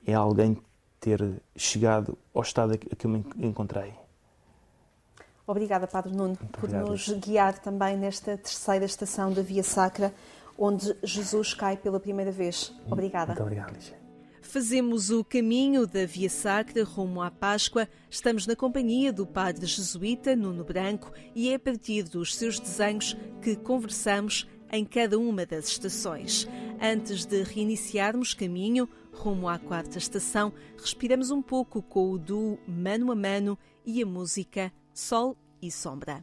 é 0.06 0.12
alguém 0.12 0.58
ter 1.00 1.40
chegado 1.56 2.18
ao 2.34 2.42
estado 2.42 2.74
a 2.74 2.76
que 2.76 3.06
eu 3.06 3.10
me 3.10 3.24
encontrei. 3.38 3.92
Obrigada, 5.46 5.86
Padre 5.86 6.14
Nuno, 6.14 6.36
por 6.52 6.68
nos 6.70 7.08
guiar 7.08 7.58
também 7.58 7.96
nesta 7.96 8.36
terceira 8.36 8.84
estação 8.84 9.32
da 9.32 9.42
Via 9.42 9.62
Sacra, 9.62 10.14
onde 10.56 10.96
Jesus 11.02 11.52
cai 11.52 11.76
pela 11.76 11.98
primeira 11.98 12.30
vez. 12.30 12.72
Obrigada. 12.88 13.32
Muito 13.32 13.42
obrigado, 13.42 13.74
Lígia. 13.74 14.02
Fazemos 14.40 15.08
o 15.10 15.24
caminho 15.24 15.86
da 15.86 16.04
Via 16.04 16.28
Sacra 16.28 16.84
rumo 16.84 17.22
à 17.22 17.30
Páscoa. 17.30 17.88
Estamos 18.10 18.46
na 18.46 18.54
companhia 18.54 19.12
do 19.12 19.26
padre 19.26 19.64
jesuíta 19.66 20.36
Nuno 20.36 20.62
Branco 20.62 21.10
e 21.34 21.48
é 21.48 21.54
a 21.54 21.58
partir 21.58 22.02
dos 22.02 22.34
seus 22.34 22.60
desenhos 22.60 23.16
que 23.40 23.56
conversamos 23.56 24.46
em 24.70 24.84
cada 24.84 25.18
uma 25.18 25.46
das 25.46 25.68
estações. 25.68 26.46
Antes 26.80 27.24
de 27.24 27.42
reiniciarmos 27.42 28.34
caminho 28.34 28.88
rumo 29.12 29.48
à 29.48 29.58
quarta 29.58 29.96
estação, 29.96 30.52
respiramos 30.76 31.30
um 31.30 31.40
pouco 31.40 31.80
com 31.80 32.10
o 32.10 32.18
duo 32.18 32.58
Mano 32.66 33.10
a 33.10 33.14
Mano 33.14 33.58
e 33.86 34.02
a 34.02 34.06
música 34.06 34.72
Sol 34.94 35.36
e 35.62 35.70
Sombra. 35.70 36.22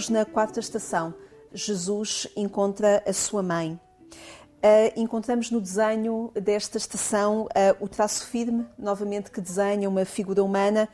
Estamos 0.00 0.08
na 0.08 0.24
quarta 0.24 0.60
estação. 0.60 1.12
Jesus 1.52 2.26
encontra 2.34 3.02
a 3.06 3.12
sua 3.12 3.42
mãe. 3.42 3.78
Uh, 4.12 4.92
encontramos 4.96 5.50
no 5.50 5.60
desenho 5.60 6.30
desta 6.34 6.78
estação 6.78 7.42
uh, 7.44 7.48
o 7.84 7.88
traço 7.88 8.26
firme, 8.26 8.66
novamente 8.78 9.30
que 9.30 9.40
desenha 9.40 9.88
uma 9.88 10.04
figura 10.04 10.42
humana, 10.42 10.88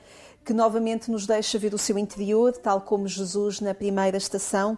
que 0.45 0.53
novamente 0.53 1.11
nos 1.11 1.27
deixa 1.27 1.59
ver 1.59 1.75
o 1.75 1.79
seu 1.79 1.99
interior, 1.99 2.53
tal 2.57 2.81
como 2.81 3.07
Jesus 3.07 3.61
na 3.61 3.75
primeira 3.75 4.17
estação. 4.17 4.77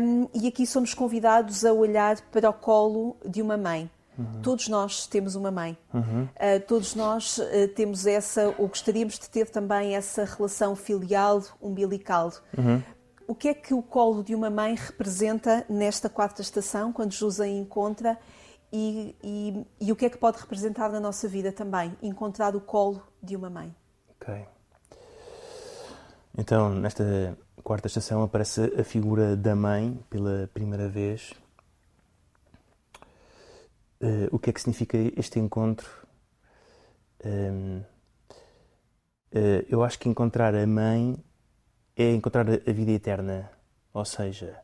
Um, 0.00 0.28
e 0.34 0.48
aqui 0.48 0.66
somos 0.66 0.94
convidados 0.94 1.64
a 1.64 1.72
olhar 1.72 2.20
para 2.30 2.48
o 2.48 2.54
colo 2.54 3.16
de 3.24 3.42
uma 3.42 3.56
mãe. 3.56 3.90
Uhum. 4.18 4.40
Todos 4.42 4.68
nós 4.68 5.06
temos 5.06 5.34
uma 5.34 5.50
mãe. 5.50 5.76
Uhum. 5.92 6.24
Uh, 6.24 6.60
todos 6.66 6.94
nós 6.94 7.38
temos 7.74 8.06
essa, 8.06 8.54
ou 8.56 8.68
gostaríamos 8.68 9.18
de 9.18 9.28
ter 9.28 9.50
também 9.50 9.94
essa 9.94 10.24
relação 10.24 10.74
filial, 10.74 11.42
umbilical. 11.60 12.32
Uhum. 12.56 12.82
O 13.28 13.34
que 13.34 13.48
é 13.48 13.54
que 13.54 13.74
o 13.74 13.82
colo 13.82 14.22
de 14.22 14.34
uma 14.34 14.48
mãe 14.48 14.74
representa 14.74 15.66
nesta 15.68 16.08
quarta 16.08 16.42
estação, 16.42 16.92
quando 16.92 17.12
Jesus 17.12 17.40
a 17.40 17.48
encontra? 17.48 18.18
E, 18.72 19.16
e, 19.22 19.66
e, 19.80 19.92
o 19.92 19.96
que 19.96 20.06
é 20.06 20.10
que 20.10 20.18
pode 20.18 20.38
representar 20.38 20.90
na 20.90 21.00
nossa 21.00 21.28
vida 21.28 21.50
também? 21.50 21.96
Encontrar 22.02 22.54
o 22.54 22.60
colo 22.60 23.02
de 23.22 23.34
uma 23.36 23.48
mãe. 23.48 23.74
Ok. 24.10 24.46
Então, 26.36 26.70
nesta 26.70 27.36
quarta 27.62 27.86
estação 27.86 28.22
aparece 28.22 28.72
a 28.78 28.84
figura 28.84 29.36
da 29.36 29.56
mãe 29.56 29.98
pela 30.10 30.48
primeira 30.52 30.88
vez 30.88 31.32
uh, 34.00 34.28
o 34.30 34.38
que 34.38 34.50
é 34.50 34.52
que 34.52 34.60
significa 34.60 34.96
este 35.16 35.38
encontro. 35.38 35.88
Uh, 37.24 37.84
eu 39.68 39.82
acho 39.84 39.98
que 39.98 40.08
encontrar 40.08 40.54
a 40.54 40.66
mãe 40.66 41.22
é 41.96 42.12
encontrar 42.12 42.46
a 42.48 42.72
vida 42.72 42.92
eterna. 42.92 43.50
Ou 43.92 44.04
seja, 44.04 44.58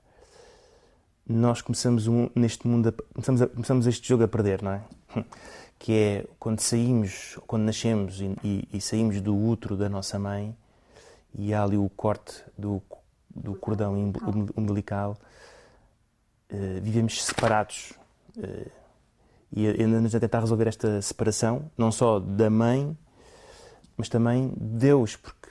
nós 1.27 1.63
começamos 1.63 2.07
um, 2.07 2.29
neste 2.35 2.67
mundo, 2.67 2.91
a, 2.91 2.93
começamos, 3.15 3.43
a, 3.43 3.47
começamos 3.47 3.87
este 3.87 4.07
jogo 4.07 4.25
a 4.25 4.29
perder, 4.29 4.63
não 4.63 4.73
é? 4.73 4.83
Que 5.79 5.93
é 5.93 6.27
quando 6.39 6.61
saímos, 6.61 7.37
quando 7.45 7.65
nascemos 7.65 8.21
e, 8.21 8.37
e, 8.45 8.69
e 8.73 8.81
saímos 8.81 9.21
do 9.21 9.37
útero 9.37 9.77
da 9.77 9.89
nossa 9.89 10.17
mãe 10.17 10.57
e 11.35 11.53
há 11.53 11.65
ali 11.65 11.77
o 11.77 11.89
corte 11.89 12.41
do, 12.57 12.81
do 13.29 13.57
cordão 13.57 14.13
umbilical, 14.57 15.19
uh, 16.53 16.81
vivemos 16.81 17.25
separados. 17.25 17.95
Uh, 18.37 18.71
e 19.55 19.67
andamos 19.67 20.15
a 20.15 20.21
tentar 20.21 20.39
resolver 20.39 20.69
esta 20.69 21.03
separação, 21.03 21.69
não 21.77 21.91
só 21.91 22.21
da 22.21 22.49
mãe, 22.49 22.97
mas 23.97 24.09
também 24.09 24.51
de 24.51 24.79
Deus, 24.79 25.17
porque 25.17 25.49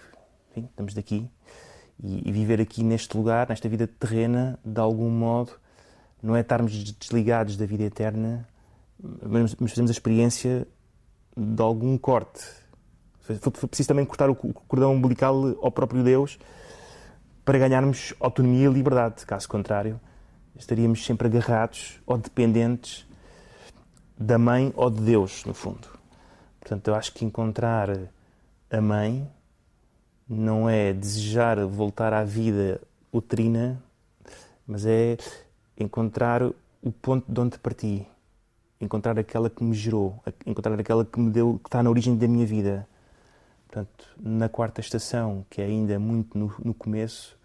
enfim, 0.52 0.68
estamos 0.72 0.94
daqui 0.94 1.30
e, 2.04 2.32
viver 2.32 2.60
aqui 2.60 2.84
neste 2.84 3.16
lugar, 3.16 3.50
nesta 3.50 3.70
vida 3.70 3.88
terrena, 3.88 4.58
de 4.66 4.80
algum 4.80 5.10
modo, 5.10 5.52
não 6.22 6.36
é 6.36 6.42
estarmos 6.42 6.72
desligados 6.94 7.56
da 7.58 7.66
vida 7.66 7.84
eterna, 7.84 8.48
mas, 9.02 9.54
fazemos 9.54 9.90
a 9.90 9.94
experiência 9.94 10.68
de 11.36 11.62
algum 11.62 11.98
corte. 11.98 12.44
Foi 13.22 13.68
preciso 13.68 13.88
também 13.88 14.06
cortar 14.06 14.30
o 14.30 14.36
cordão 14.36 14.94
umbilical 14.94 15.36
ao 15.62 15.72
próprio 15.72 16.04
Deus 16.04 16.38
para 17.46 17.58
ganharmos 17.58 18.14
autonomia 18.20 18.68
e 18.68 18.74
liberdade. 18.74 19.26
Caso 19.26 19.48
contrário, 19.48 20.00
estaríamos 20.56 21.06
sempre 21.06 21.28
agarrados 21.28 22.00
ou 22.06 22.18
dependentes 22.18 23.06
da 24.18 24.38
mãe 24.38 24.74
ou 24.76 24.90
de 24.90 25.02
Deus, 25.02 25.46
no 25.46 25.54
fundo. 25.54 25.88
Portanto, 26.60 26.88
eu 26.90 26.96
acho 26.96 27.14
que 27.14 27.26
encontrar 27.26 27.90
a 28.70 28.82
mãe 28.82 29.28
não 30.32 30.70
é 30.70 30.94
desejar 30.94 31.66
voltar 31.66 32.14
à 32.14 32.24
vida 32.24 32.80
uterina, 33.12 33.84
mas 34.66 34.86
é 34.86 35.18
encontrar 35.78 36.42
o 36.42 36.92
ponto 37.02 37.30
de 37.30 37.38
onde 37.38 37.60
parti, 37.60 38.08
encontrar 38.80 39.20
aquela 39.20 39.50
que 39.50 39.62
me 39.62 39.76
gerou, 39.76 40.24
encontrar 40.46 40.80
aquela 40.80 41.04
que 41.04 41.20
me 41.20 41.30
deu, 41.30 41.60
que 41.62 41.68
está 41.68 41.84
na 41.84 41.90
origem 41.90 42.16
da 42.16 42.30
minha 42.30 42.46
vida. 42.46 42.88
Portanto, 43.68 44.08
na 44.18 44.48
quarta 44.48 44.80
estação, 44.80 45.46
que 45.50 45.62
é 45.62 45.66
ainda 45.66 46.00
muito 46.00 46.38
no, 46.38 46.54
no 46.64 46.74
começo, 46.74 47.38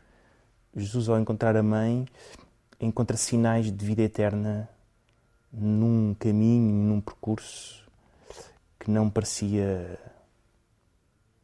Jesus, 0.77 1.09
ao 1.09 1.19
encontrar 1.19 1.57
a 1.57 1.65
mãe, 1.65 2.07
encontra 2.79 3.17
sinais 3.17 3.73
de 3.73 3.85
vida 3.85 4.03
eterna 4.03 4.69
num 5.53 6.15
caminho, 6.15 6.73
num 6.73 7.01
percurso 7.01 7.85
que 8.79 8.93
não 8.93 9.11
parecia. 9.11 9.99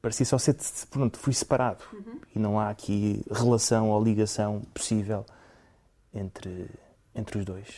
Parecia 0.02 0.26
só 0.26 0.36
ser. 0.36 0.56
Pronto, 0.90 1.18
fui 1.18 1.32
separado. 1.32 1.84
Uhum. 1.92 2.20
E 2.34 2.38
não 2.38 2.60
há 2.60 2.68
aqui 2.68 3.24
relação 3.30 3.88
ou 3.90 4.02
ligação 4.02 4.60
possível 4.74 5.24
entre, 6.12 6.68
entre 7.14 7.38
os 7.38 7.44
dois. 7.44 7.68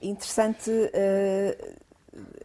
Interessante. 0.00 0.70
Uh 0.70 1.84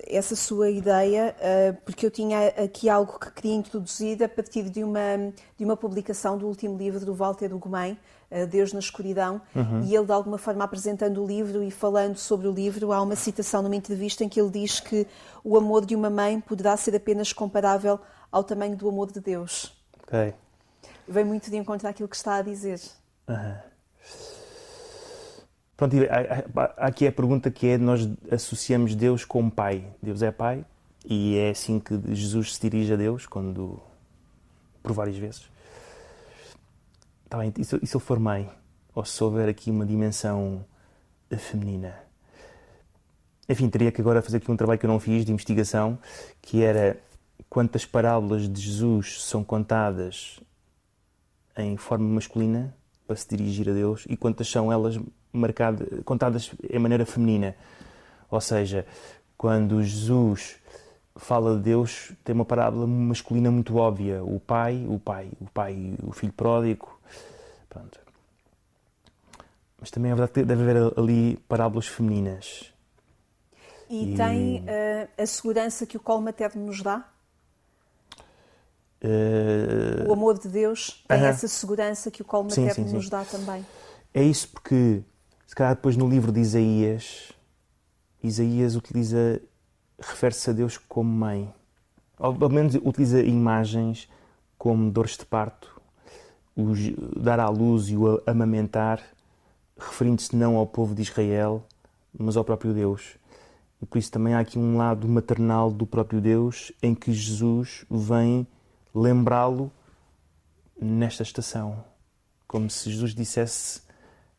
essa 0.08 0.36
sua 0.36 0.70
ideia, 0.70 1.36
uh, 1.38 1.78
porque 1.86 2.06
eu 2.06 2.12
tinha 2.12 2.48
aqui 2.48 2.90
algo 2.90 3.20
que 3.20 3.32
queria 3.32 3.54
introduzir 3.54 4.24
a 4.24 4.28
partir 4.28 4.70
de 4.70 4.84
uma, 4.84 5.32
de 5.58 5.64
uma 5.64 5.78
publicação 5.78 6.38
do 6.38 6.48
último 6.48 6.78
livro 6.78 7.06
do 7.06 7.14
Walter 7.14 7.54
Ugumem, 7.54 7.98
Deus 8.52 8.72
na 8.74 8.80
Escuridão, 8.80 9.42
uhum. 9.56 9.84
e 9.84 9.96
ele, 9.96 10.06
de 10.06 10.12
alguma 10.12 10.38
forma, 10.38 10.64
apresentando 10.64 11.24
o 11.24 11.26
livro 11.26 11.64
e 11.64 11.72
falando 11.72 12.16
sobre 12.16 12.48
o 12.48 12.52
livro, 12.52 12.92
há 12.92 13.02
uma 13.02 13.16
citação 13.16 13.64
numa 13.64 13.76
entrevista 13.76 14.24
em 14.24 14.30
que 14.30 14.40
ele 14.40 14.52
diz 14.52 14.80
que 14.80 15.08
o 15.44 15.58
amor 15.58 15.84
de 15.84 15.96
uma 15.96 16.12
mãe 16.12 16.40
poderá 16.40 16.78
ser 16.78 16.96
apenas 16.96 17.34
comparável 17.34 18.00
ao 18.32 18.44
tamanho 18.44 18.76
do 18.76 18.88
amor 18.88 19.12
de 19.12 19.20
Deus. 19.20 19.74
Ok. 20.04 20.34
Vem 21.08 21.26
muito 21.26 21.50
de 21.50 21.58
encontro 21.58 21.88
àquilo 21.88 22.08
que 22.08 22.16
está 22.16 22.36
a 22.36 22.42
dizer. 22.42 22.80
Uhum. 23.28 23.56
Pronto, 25.76 25.96
há 26.78 26.88
aqui 26.88 27.08
a 27.08 27.12
pergunta 27.12 27.50
que 27.50 27.68
é: 27.68 27.78
nós 27.78 28.08
associamos 28.32 28.96
Deus 28.96 29.24
com 29.24 29.50
Pai. 29.50 29.86
Deus 30.02 30.22
é 30.22 30.32
Pai 30.32 30.66
e 31.06 31.38
é 31.38 31.52
assim 31.52 31.80
que 31.80 31.98
Jesus 32.14 32.56
se 32.56 32.62
dirige 32.62 32.94
a 32.94 32.98
Deus, 32.98 33.26
quando 33.26 33.82
por 34.84 34.92
várias 34.92 35.18
vezes. 35.18 35.50
Tá 37.30 37.38
bem, 37.38 37.54
e 37.58 37.64
se, 37.64 37.76
e 37.76 37.80
ele 37.80 38.00
for 38.00 38.20
mãe? 38.20 38.50
Ou 38.94 39.06
se 39.06 39.24
houver 39.24 39.48
aqui 39.48 39.72
uma 39.72 39.86
dimensão 39.86 40.66
feminina? 41.38 41.96
Enfim, 43.48 43.70
teria 43.70 43.92
que 43.92 44.02
agora 44.02 44.22
fazer 44.22 44.38
aqui 44.38 44.52
um 44.52 44.58
trabalho 44.58 44.80
que 44.80 44.86
eu 44.86 44.90
não 44.90 45.00
fiz 45.00 45.26
de 45.26 45.32
investigação, 45.32 45.98
que 46.42 46.64
era 46.64 47.00
quantas 47.50 47.86
parábolas 47.86 48.48
de 48.48 48.62
Jesus 48.62 49.22
são 49.24 49.44
contadas 49.44 50.40
em 51.58 51.78
forma 51.78 52.08
masculina 52.08 52.76
para 53.06 53.16
se 53.16 53.28
dirigir 53.30 53.70
a 53.70 53.74
Deus 53.74 54.06
e 54.10 54.16
quantas 54.16 54.50
são 54.50 54.72
elas 54.72 55.00
marcadas, 55.32 55.88
contadas 56.04 56.52
em 56.70 56.80
maneira 56.80 57.06
feminina. 57.06 57.56
Ou 58.30 58.42
seja, 58.42 58.86
quando 59.38 59.84
Jesus 59.84 60.58
fala 61.16 61.56
de 61.58 61.64
Deus, 61.64 62.12
tem 62.24 62.34
uma 62.34 62.46
parábola 62.46 62.86
masculina 62.88 63.50
muito 63.52 63.76
óbvia: 63.78 64.24
o 64.24 64.40
pai, 64.40 64.86
o 64.88 65.00
pai, 65.00 65.30
o 65.40 65.46
pai, 65.46 65.96
o 66.04 66.12
filho 66.12 66.34
pródigo, 66.34 67.00
Pronto. 67.70 68.00
Mas 69.80 69.92
também 69.92 70.12
é 70.12 70.16
verdade 70.16 70.34
que 70.34 70.44
deve 70.44 70.64
haver 70.64 71.00
ali 71.00 71.38
parábolas 71.48 71.88
femininas. 71.88 72.74
E, 73.90 74.14
e... 74.14 74.18
tem 74.18 74.60
uh, 74.62 75.10
a 75.18 75.26
segurança 75.26 75.86
que 75.86 75.96
o 75.96 76.00
colo 76.00 76.22
materno 76.22 76.66
nos 76.66 76.82
dá? 76.82 77.08
Uh... 79.04 80.10
O 80.10 80.14
amor 80.14 80.38
de 80.38 80.50
Deus 80.50 81.04
tem 81.08 81.18
uh 81.18 81.22
-huh. 81.22 81.26
essa 81.28 81.48
segurança 81.48 82.12
que 82.12 82.22
o 82.22 82.26
colo 82.26 82.46
materno 82.46 82.74
sim, 82.74 82.84
sim, 82.84 82.90
sim. 82.90 82.96
nos 82.96 83.10
dá 83.10 83.24
também. 83.24 83.66
É 84.14 84.24
isso 84.24 84.50
porque, 84.50 85.02
se 85.48 85.56
calhar 85.56 85.76
depois 85.76 85.96
no 85.96 86.10
livro 86.10 86.32
de 86.32 86.40
Isaías, 86.40 87.32
Isaías 88.22 88.76
utiliza, 88.76 89.42
refere-se 90.00 90.50
a 90.50 90.54
Deus 90.54 90.78
como 90.78 91.10
mãe. 91.10 91.54
Ou 92.18 92.36
pelo 92.36 92.52
menos 92.52 92.76
utiliza 92.76 93.22
imagens 93.22 94.10
como 94.58 94.92
dores 94.92 95.16
de 95.16 95.26
parto, 95.26 95.80
dar 97.16 97.40
à 97.40 97.48
luz 97.48 97.88
e 97.88 97.96
o 97.96 98.22
amamentar, 98.26 99.02
referindo-se 99.78 100.36
não 100.36 100.58
ao 100.58 100.68
povo 100.68 100.94
de 100.94 101.02
Israel, 101.02 101.64
mas 102.18 102.36
ao 102.36 102.44
próprio 102.44 102.74
Deus. 102.74 103.16
E 103.82 103.86
por 103.86 103.98
isso 103.98 104.12
também 104.12 104.34
há 104.34 104.40
aqui 104.40 104.60
um 104.60 104.76
lado 104.76 105.08
maternal 105.08 105.72
do 105.72 105.86
próprio 105.86 106.20
Deus 106.20 106.74
em 106.84 106.94
que 106.94 107.14
Jesus 107.14 107.86
vem 107.90 108.46
lembrá-lo 109.00 109.72
nesta 110.80 111.24
estação. 111.24 111.84
Como 112.48 112.70
se 112.70 112.92
Jesus 112.92 113.14
dissesse: 113.14 113.82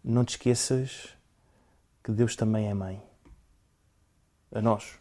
Não 0.05 0.25
te 0.25 0.31
esqueças 0.31 1.17
que 2.03 2.13
Deus 2.13 2.37
também 2.37 2.69
é 2.69 2.75
mãe. 2.75 3.03
A 4.53 4.61
nós. 4.61 4.99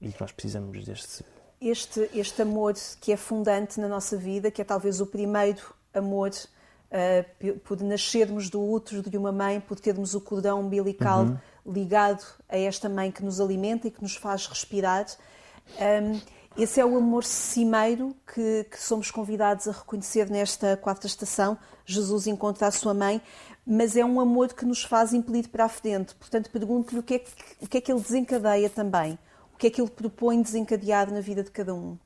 E 0.00 0.12
que 0.12 0.20
nós 0.20 0.32
precisamos 0.32 0.84
deste. 0.84 1.24
Este, 1.60 2.10
este 2.12 2.42
amor 2.42 2.74
que 3.00 3.12
é 3.12 3.16
fundante 3.16 3.80
na 3.80 3.88
nossa 3.88 4.16
vida, 4.16 4.50
que 4.50 4.60
é 4.60 4.64
talvez 4.64 5.00
o 5.00 5.06
primeiro 5.06 5.74
amor 5.94 6.30
uh, 6.30 7.58
por 7.60 7.80
nascermos 7.80 8.50
do 8.50 8.60
útero 8.62 9.08
de 9.08 9.16
uma 9.16 9.32
mãe, 9.32 9.58
por 9.58 9.80
termos 9.80 10.14
o 10.14 10.20
cordão 10.20 10.60
umbilical 10.60 11.24
uhum. 11.24 11.38
ligado 11.66 12.22
a 12.46 12.58
esta 12.58 12.90
mãe 12.90 13.10
que 13.10 13.24
nos 13.24 13.40
alimenta 13.40 13.88
e 13.88 13.90
que 13.90 14.02
nos 14.02 14.16
faz 14.16 14.46
respirar. 14.46 15.06
Um, 15.80 16.20
Esse 16.58 16.80
é 16.80 16.86
o 16.86 16.96
amor 16.96 17.22
cimeiro 17.22 18.16
que, 18.32 18.64
que, 18.70 18.80
somos 18.82 19.10
convidados 19.10 19.68
a 19.68 19.72
reconhecer 19.72 20.30
nesta 20.30 20.74
quarta 20.74 21.06
estação. 21.06 21.58
Jesus 21.84 22.26
encontra 22.26 22.66
a 22.66 22.70
sua 22.70 22.94
mãe, 22.94 23.20
mas 23.66 23.94
é 23.94 24.02
um 24.02 24.18
amor 24.18 24.54
que 24.54 24.64
nos 24.64 24.82
faz 24.82 25.12
impelir 25.12 25.50
para 25.50 25.66
a 25.66 25.68
frente. 25.68 26.14
Portanto, 26.14 26.50
pergunto-lhe 26.50 27.00
o, 27.00 27.02
que 27.02 27.14
é 27.14 27.18
que, 27.18 27.30
o 27.60 27.68
que 27.68 27.76
é 27.76 27.80
que 27.82 27.92
ele 27.92 28.00
desencadeia 28.00 28.70
também. 28.70 29.18
O 29.52 29.58
que 29.58 29.66
é 29.66 29.70
que 29.70 29.82
ele 29.82 29.90
propõe 29.90 30.40
desencadear 30.40 31.12
na 31.12 31.20
vida 31.20 31.42
de 31.42 31.50
cada 31.50 31.74
um? 31.74 31.98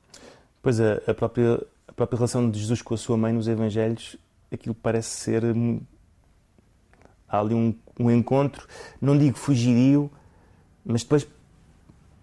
Pois 0.61 0.81
a, 0.81 0.95
a 1.07 1.15
própria, 1.15 1.65
a 1.87 1.93
própria 1.93 2.17
relação 2.17 2.51
de 2.51 2.59
Jesus 2.59 2.83
com 2.83 2.95
a 2.95 2.99
sua 2.99 3.17
mãe 3.17 3.33
nos 3.33 3.47
Evangelhos, 3.47 4.17
aquilo 4.51 4.75
parece 4.75 5.11
ser. 5.11 5.45
Hum, 5.45 5.81
há 7.29 7.39
ali 7.39 7.55
um, 7.55 7.73
um 8.01 8.11
encontro, 8.11 8.67
não 9.01 9.17
digo 9.17 9.39
fugidio, 9.39 10.11
mas 10.85 11.05
depois 11.05 11.25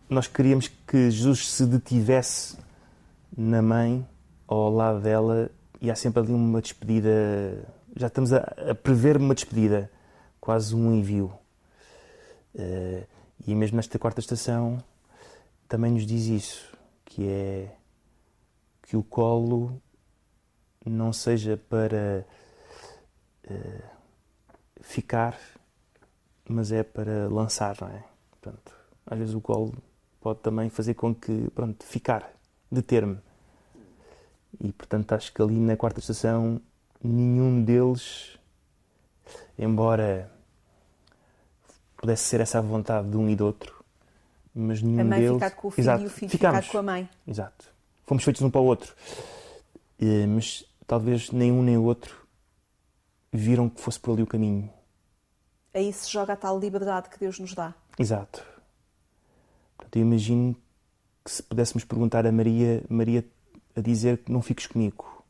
nós 0.09 0.27
queríamos 0.27 0.69
que 0.87 1.11
Jesus 1.11 1.49
se 1.49 1.65
detivesse 1.65 2.57
na 3.35 3.61
mãe 3.61 4.07
ao 4.47 4.69
lado 4.69 5.01
dela 5.01 5.51
e 5.81 5.91
há 5.91 5.95
sempre 5.95 6.21
ali 6.21 6.31
uma 6.31 6.61
despedida. 6.61 7.09
Já 7.95 8.07
estamos 8.07 8.31
a, 8.31 8.39
a 8.71 8.75
prever 8.75 9.17
uma 9.17 9.35
despedida, 9.35 9.91
quase 10.39 10.75
um 10.75 10.93
envio. 10.93 11.33
Uh, 12.55 13.05
e 13.45 13.53
mesmo 13.53 13.75
nesta 13.75 13.99
quarta 13.99 14.19
estação 14.19 14.83
também 15.67 15.91
nos 15.91 16.05
diz 16.05 16.25
isso, 16.25 16.77
que 17.05 17.27
é 17.27 17.75
que 18.81 18.95
o 18.95 19.03
colo 19.03 19.81
não 20.85 21.11
seja 21.11 21.57
para 21.57 22.25
uh, 23.49 23.83
ficar, 24.81 25.37
mas 26.47 26.71
é 26.71 26.83
para 26.83 27.27
lançar, 27.27 27.75
não 27.81 27.89
é? 27.89 28.03
Portanto, 28.31 28.73
às 29.05 29.17
vezes 29.19 29.35
o 29.35 29.41
colo 29.41 29.75
pode 30.21 30.39
também 30.39 30.69
fazer 30.69 30.93
com 30.93 31.13
que, 31.13 31.49
pronto, 31.53 31.85
ficar, 31.85 32.31
deter-me. 32.71 33.17
E, 34.59 34.71
portanto, 34.71 35.13
acho 35.13 35.33
que 35.33 35.41
ali 35.41 35.55
na 35.59 35.75
quarta 35.77 35.99
estação, 35.99 36.59
nenhum 37.03 37.63
deles, 37.63 38.37
embora 39.57 40.31
pudesse 41.95 42.23
ser 42.23 42.41
essa 42.41 42.59
a 42.59 42.61
vontade 42.61 43.09
de 43.09 43.17
um 43.17 43.29
e 43.29 43.35
do 43.35 43.45
outro, 43.45 43.83
mas 44.53 44.81
nenhum 44.81 45.01
a 45.01 45.03
mãe 45.03 45.19
deles... 45.19 45.33
ficar 45.35 45.51
com 45.51 45.67
o 45.67 45.71
filho 45.71 45.83
Exato. 45.83 46.03
e 46.03 46.05
o 46.07 46.09
filho 46.09 46.31
Ficámos. 46.31 46.59
ficar 46.65 46.71
com 46.71 46.77
a 46.77 46.83
mãe. 46.83 47.09
Exato. 47.27 47.65
Fomos 48.05 48.23
feitos 48.23 48.41
um 48.41 48.49
para 48.49 48.61
o 48.61 48.65
outro. 48.65 48.93
Eh, 49.99 50.25
Mas 50.27 50.63
talvez 50.85 51.31
nem 51.31 51.51
um 51.51 51.61
nem 51.61 51.77
o 51.77 51.83
outro 51.83 52.25
viram 53.31 53.69
que 53.69 53.81
fosse 53.81 53.99
por 53.99 54.13
ali 54.13 54.23
o 54.23 54.27
caminho. 54.27 54.69
Aí 55.73 55.91
se 55.91 56.09
joga 56.09 56.33
a 56.33 56.35
tal 56.35 56.57
liberdade 56.59 57.09
que 57.09 57.19
Deus 57.19 57.37
nos 57.39 57.53
dá. 57.53 57.73
Exato. 57.99 58.43
Portanto, 59.77 59.95
eu 59.95 60.01
imagino 60.01 60.55
que 61.23 61.31
se 61.31 61.43
pudéssemos 61.43 61.83
perguntar 61.83 62.25
a 62.25 62.31
Maria, 62.31 62.83
Maria 62.89 63.25
a 63.75 63.81
dizer 63.81 64.17
que 64.19 64.31
não 64.31 64.41
fiques 64.41 64.65
comigo. 64.67 65.23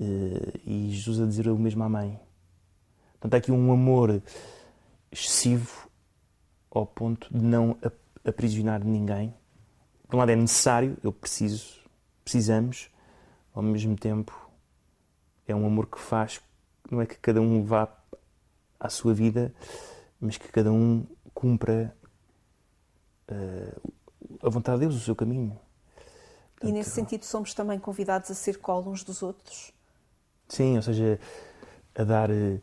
Eh, 0.00 0.60
E 0.64 0.90
Jesus 0.90 1.20
a 1.20 1.26
dizer 1.26 1.48
o 1.48 1.58
mesmo 1.58 1.82
à 1.82 1.88
mãe. 1.88 2.18
Portanto, 3.12 3.34
há 3.34 3.36
aqui 3.38 3.52
um 3.52 3.72
amor 3.72 4.22
excessivo 5.10 5.88
ao 6.70 6.86
ponto 6.86 7.28
de 7.32 7.42
não 7.42 7.76
ap- 7.82 7.94
aprisionar 8.24 8.84
ninguém. 8.84 9.34
Por 10.06 10.16
um 10.16 10.18
lado 10.20 10.30
é 10.30 10.36
necessário, 10.36 10.96
eu 11.02 11.12
preciso, 11.12 11.78
precisamos, 12.22 12.90
ao 13.52 13.62
mesmo 13.62 13.96
tempo 13.96 14.32
é 15.46 15.54
um 15.54 15.66
amor 15.66 15.86
que 15.86 15.98
faz, 15.98 16.40
não 16.90 17.00
é 17.00 17.06
que 17.06 17.16
cada 17.16 17.40
um 17.40 17.64
vá 17.64 17.88
à 18.78 18.88
sua 18.88 19.12
vida, 19.14 19.52
mas 20.20 20.36
que 20.36 20.48
cada 20.48 20.70
um 20.70 21.04
cumpra 21.34 21.96
eh, 23.28 23.74
a 24.42 24.48
vontade 24.48 24.80
de 24.80 24.86
Deus, 24.86 24.96
o 25.00 25.04
seu 25.04 25.14
caminho. 25.16 25.58
E 26.62 26.72
nesse 26.72 26.90
sentido 26.90 27.24
somos 27.24 27.54
também 27.54 27.78
convidados 27.78 28.30
a 28.30 28.34
ser 28.34 28.58
colo 28.58 28.90
uns 28.90 29.04
dos 29.04 29.22
outros. 29.22 29.72
Sim, 30.48 30.76
ou 30.76 30.82
seja, 30.82 31.20
a 31.94 32.04
dar, 32.04 32.30
eh, 32.30 32.60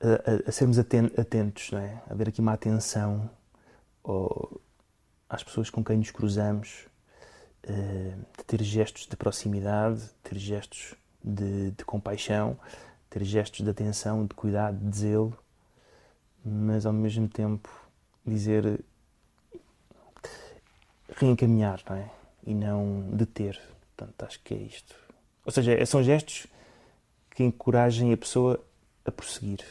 a, 0.00 0.30
a- 0.46 0.48
a 0.48 0.52
sermos 0.52 0.78
aten- 0.78 1.12
atentos, 1.16 1.70
não 1.70 1.78
é? 1.78 2.02
A 2.08 2.12
haver 2.12 2.28
aqui 2.28 2.40
uma 2.40 2.52
atenção 2.54 3.30
ao- 4.02 4.60
às 5.28 5.44
pessoas 5.44 5.70
com 5.70 5.84
quem 5.84 5.96
nos 5.98 6.10
cruzamos, 6.10 6.86
eh, 7.62 8.14
de 8.38 8.44
ter 8.44 8.62
gestos 8.62 9.06
de 9.06 9.16
proximidade, 9.16 10.02
ter 10.24 10.36
gestos 10.38 10.94
de, 11.22 11.70
de 11.72 11.84
compaixão, 11.84 12.58
ter 13.08 13.22
gestos 13.22 13.60
de 13.62 13.70
atenção, 13.70 14.26
de 14.26 14.34
cuidado, 14.34 14.76
de 14.78 14.96
zelo, 14.96 15.36
mas 16.44 16.86
ao 16.86 16.92
mesmo 16.92 17.28
tempo 17.28 17.68
dizer 18.26 18.80
reencaminhar, 21.20 21.80
não 21.88 21.96
é? 21.96 22.10
E 22.46 22.54
não 22.54 23.02
deter. 23.12 23.60
Portanto, 23.96 24.22
acho 24.24 24.40
que 24.42 24.54
é 24.54 24.56
isto. 24.56 24.94
Ou 25.44 25.52
seja, 25.52 25.84
são 25.86 26.02
gestos 26.02 26.46
que 27.30 27.42
encorajem 27.44 28.12
a 28.12 28.16
pessoa 28.16 28.62
a 29.04 29.10
prosseguir. 29.10 29.64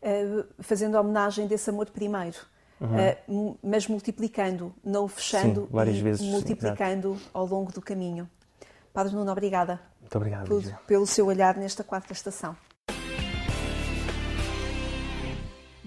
Uh, 0.00 0.44
fazendo 0.60 0.96
homenagem 0.96 1.46
desse 1.46 1.68
amor 1.70 1.90
primeiro, 1.90 2.36
uh, 2.80 3.32
mu- 3.32 3.58
mas 3.62 3.86
multiplicando, 3.88 4.72
não 4.84 5.08
fechando 5.08 5.62
Sim, 5.62 5.68
várias 5.70 5.96
e 5.96 6.02
vezes, 6.02 6.20
sim, 6.20 6.30
multiplicando 6.30 7.18
ao 7.34 7.44
longo 7.46 7.72
do 7.72 7.82
caminho. 7.82 8.28
Padre 8.92 9.14
Nuno, 9.14 9.30
obrigada 9.30 9.80
Muito 10.00 10.16
obrigado, 10.16 10.56
Lígia. 10.56 10.78
pelo 10.86 11.06
seu 11.06 11.26
olhar 11.26 11.56
nesta 11.56 11.82
quarta 11.84 12.12
estação. 12.12 12.56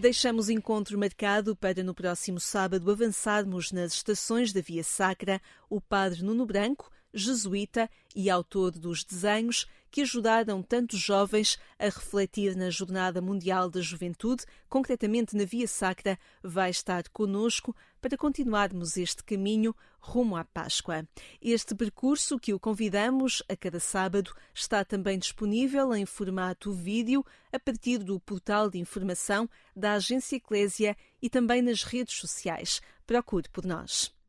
Deixamos 0.01 0.49
encontro 0.49 0.97
marcado 0.97 1.55
para 1.55 1.83
no 1.83 1.93
próximo 1.93 2.39
sábado 2.39 2.89
avançarmos 2.89 3.71
nas 3.71 3.93
estações 3.93 4.51
da 4.51 4.59
Via 4.59 4.83
Sacra 4.83 5.39
o 5.69 5.79
Padre 5.79 6.23
Nuno 6.23 6.43
Branco, 6.43 6.89
jesuíta 7.13 7.87
e 8.15 8.27
autor 8.27 8.71
dos 8.71 9.03
desenhos 9.03 9.67
que 9.91 10.01
ajudaram 10.01 10.63
tantos 10.63 10.97
jovens 10.97 11.59
a 11.77 11.85
refletir 11.85 12.55
na 12.55 12.69
Jornada 12.69 13.21
Mundial 13.21 13.69
da 13.69 13.81
Juventude, 13.81 14.45
concretamente 14.69 15.35
na 15.35 15.43
Via 15.43 15.67
Sacra, 15.67 16.17
vai 16.41 16.69
estar 16.69 17.09
conosco 17.09 17.75
para 17.99 18.17
continuarmos 18.17 18.95
este 18.95 19.23
caminho 19.23 19.75
rumo 19.99 20.35
à 20.37 20.45
Páscoa. 20.45 21.05
Este 21.41 21.75
percurso 21.75 22.39
que 22.39 22.53
o 22.53 22.59
convidamos 22.59 23.43
a 23.49 23.55
cada 23.55 23.79
sábado 23.79 24.33
está 24.53 24.85
também 24.85 25.19
disponível 25.19 25.93
em 25.93 26.05
formato 26.05 26.71
vídeo 26.71 27.23
a 27.51 27.59
partir 27.59 27.99
do 27.99 28.19
portal 28.19 28.69
de 28.69 28.79
informação 28.79 29.49
da 29.75 29.93
Agência 29.93 30.37
Eclésia 30.37 30.95
e 31.21 31.29
também 31.29 31.61
nas 31.61 31.83
redes 31.83 32.15
sociais. 32.15 32.81
Procure 33.05 33.49
por 33.49 33.65
nós. 33.65 34.20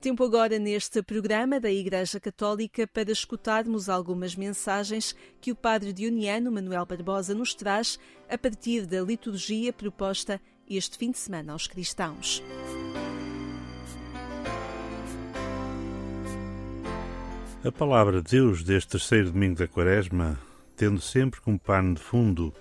Tempo 0.00 0.22
agora 0.24 0.58
neste 0.58 1.02
programa 1.02 1.58
da 1.58 1.70
Igreja 1.70 2.20
Católica 2.20 2.86
para 2.86 3.10
escutarmos 3.10 3.88
algumas 3.88 4.36
mensagens 4.36 5.14
que 5.40 5.50
o 5.50 5.56
Padre 5.56 5.92
Dioniano 5.92 6.52
Manuel 6.52 6.86
Barbosa 6.86 7.34
nos 7.34 7.54
traz 7.54 7.98
a 8.28 8.36
partir 8.36 8.86
da 8.86 9.00
liturgia 9.00 9.72
proposta 9.72 10.40
este 10.68 10.98
fim 10.98 11.10
de 11.10 11.18
semana 11.18 11.52
aos 11.52 11.66
cristãos. 11.66 12.42
A 17.64 17.72
palavra 17.72 18.22
de 18.22 18.30
Deus 18.30 18.62
deste 18.62 18.90
terceiro 18.90 19.32
domingo 19.32 19.56
da 19.56 19.66
Quaresma, 19.66 20.38
tendo 20.76 21.00
sempre 21.00 21.40
como 21.40 21.58
pano 21.58 21.94
de 21.94 22.00
fundo 22.00 22.54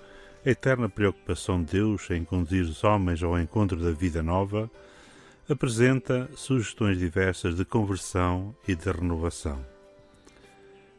a 0.44 0.50
eterna 0.50 0.90
preocupação 0.90 1.62
de 1.64 1.74
Deus 1.74 2.10
em 2.10 2.24
conduzir 2.24 2.64
os 2.64 2.84
homens 2.84 3.22
ao 3.22 3.40
encontro 3.40 3.78
da 3.78 3.92
vida 3.92 4.24
nova, 4.24 4.70
apresenta 5.48 6.28
sugestões 6.36 6.98
diversas 6.98 7.56
de 7.56 7.64
conversão 7.64 8.56
e 8.68 8.74
de 8.74 8.92
renovação. 8.92 9.64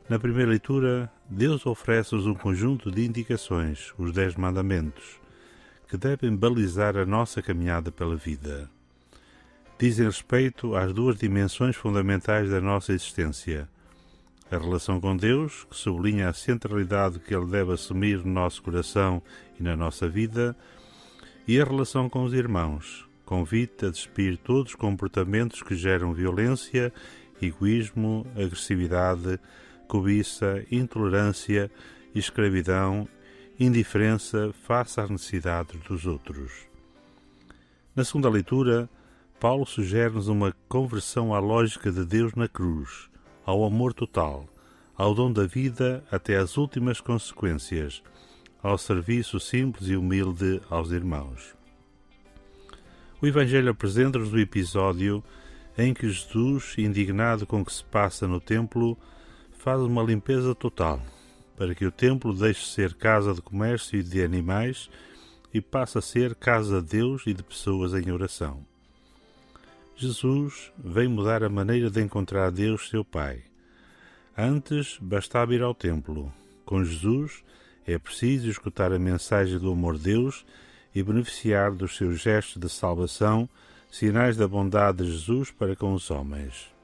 Na 0.09 0.20
primeira 0.20 0.50
leitura, 0.50 1.12
Deus 1.28 1.66
oferece-nos 1.66 2.26
um 2.28 2.35
conjunto 2.35 2.92
de 2.92 3.04
indicações, 3.04 3.92
os 3.98 4.12
Dez 4.12 4.37
Mandamentos, 4.37 5.20
que 5.88 5.96
devem 5.96 6.35
balizar 6.35 6.96
a 6.96 7.04
nossa 7.04 7.42
caminhada 7.42 7.90
pela 7.90 8.14
vida. 8.14 8.70
Dizem 9.80 10.06
respeito 10.06 10.76
às 10.76 10.92
duas 10.92 11.18
dimensões 11.18 11.74
fundamentais 11.74 12.48
da 12.48 12.61
nossa 12.61 12.92
existência: 12.92 13.68
a 14.48 14.56
relação 14.56 15.00
com 15.00 15.16
Deus, 15.16 15.66
que 15.68 15.76
sublinha 15.76 16.28
a 16.28 16.32
centralidade 16.32 17.18
que 17.18 17.35
Ele 17.35 17.46
deve 17.46 17.72
assumir 17.72 18.18
no 18.18 18.32
nosso 18.32 18.62
coração 18.62 19.20
e 19.59 19.62
na 19.64 19.76
nossa 19.76 20.09
vida, 20.09 20.56
e 21.48 21.61
a 21.61 21.64
relação 21.64 22.09
com 22.09 22.22
os 22.22 22.32
irmãos, 22.32 23.05
convite 23.26 23.84
a 23.84 23.90
despir 23.90 24.38
todos 24.38 24.70
os 24.70 24.76
comportamentos 24.76 25.62
que 25.62 25.74
geram 25.74 26.14
violência, 26.14 26.92
egoísmo, 27.42 28.24
agressividade, 28.34 29.38
cobiça, 29.88 30.64
intolerância, 30.70 31.70
escravidão, 32.14 33.06
indiferença 33.58 34.54
face 34.62 35.00
às 35.00 35.10
necessidades 35.10 35.78
dos 35.82 36.06
outros. 36.06 36.52
Na 37.94 38.04
segunda 38.04 38.30
leitura, 38.30 38.88
Paulo 39.40 39.66
sugere-nos 39.66 40.28
uma 40.28 40.54
conversão 40.68 41.34
à 41.34 41.38
lógica 41.38 41.90
de 41.90 42.04
Deus 42.04 42.34
na 42.34 42.48
cruz, 42.48 43.10
ao 43.44 43.64
amor 43.64 43.92
total, 43.92 44.46
ao 44.96 45.14
dom 45.14 45.32
da 45.32 45.46
vida 45.46 46.04
até 46.10 46.36
às 46.36 46.56
últimas 46.56 47.00
consequências, 47.00 48.02
ao 48.62 48.78
serviço 48.78 49.40
simples 49.40 49.88
e 49.88 49.96
humilde 49.96 50.60
aos 50.70 50.90
irmãos. 50.90 51.56
O 53.20 53.26
Evangelho 53.26 53.70
apresenta-nos 53.70 54.31
o 54.31 54.38
episódio 54.38 55.24
em 55.79 55.94
que 55.94 56.09
Jesus, 56.09 56.74
indignado 56.76 57.46
com 57.46 57.62
o 57.62 57.64
que 57.64 57.72
se 57.72 57.83
passa 57.83 58.29
no 58.29 58.38
templo, 58.38 58.96
faz 59.57 59.81
uma 59.81 60.02
limpeza 60.02 60.55
total, 60.55 61.00
para 61.57 61.74
que 61.74 61.87
o 61.87 61.90
templo 61.90 62.35
deixe 62.35 62.61
de 62.61 62.68
ser 62.68 62.92
casa 62.92 63.33
de 63.33 63.40
comércio 63.40 63.98
e 63.98 64.02
de 64.02 64.22
animais 64.22 64.90
e 65.52 65.62
passe 65.62 65.96
a 65.96 66.02
ser 66.02 66.35
casa 66.35 66.83
de 66.83 66.88
Deus 66.88 67.22
e 67.26 67.33
de 67.33 67.42
pessoas 67.42 67.94
em 67.94 68.11
oração. 68.11 68.62
Jesus 69.96 70.70
vem 70.76 71.09
mudar 71.09 71.42
a 71.42 71.48
maneira 71.48 71.90
de 71.90 72.02
encontrar 72.02 72.50
Deus, 72.50 72.90
seu 72.90 73.02
Pai. 73.02 73.42
Antes 74.37 74.98
bastava 75.00 75.55
ir 75.55 75.62
ao 75.62 75.74
templo. 75.74 76.31
Com 76.66 76.85
Jesus 76.85 77.42
é 77.87 77.96
preciso 77.98 78.50
escutar 78.50 78.92
a 78.92 78.98
mensagem 78.98 79.59
do 79.59 79.72
amor 79.72 79.96
de 79.96 80.05
Deus 80.05 80.44
e 80.96 81.02
beneficiar 81.02 81.70
dos 81.70 81.96
seus 81.96 82.18
gestos 82.18 82.61
de 82.61 82.68
salvação, 82.68 83.48
sinais 83.88 84.37
da 84.37 84.48
bondade 84.48 85.04
de 85.04 85.12
Jesus 85.12 85.52
para 85.52 85.76
com 85.76 85.92
os 85.92 86.11
homens. 86.11 86.74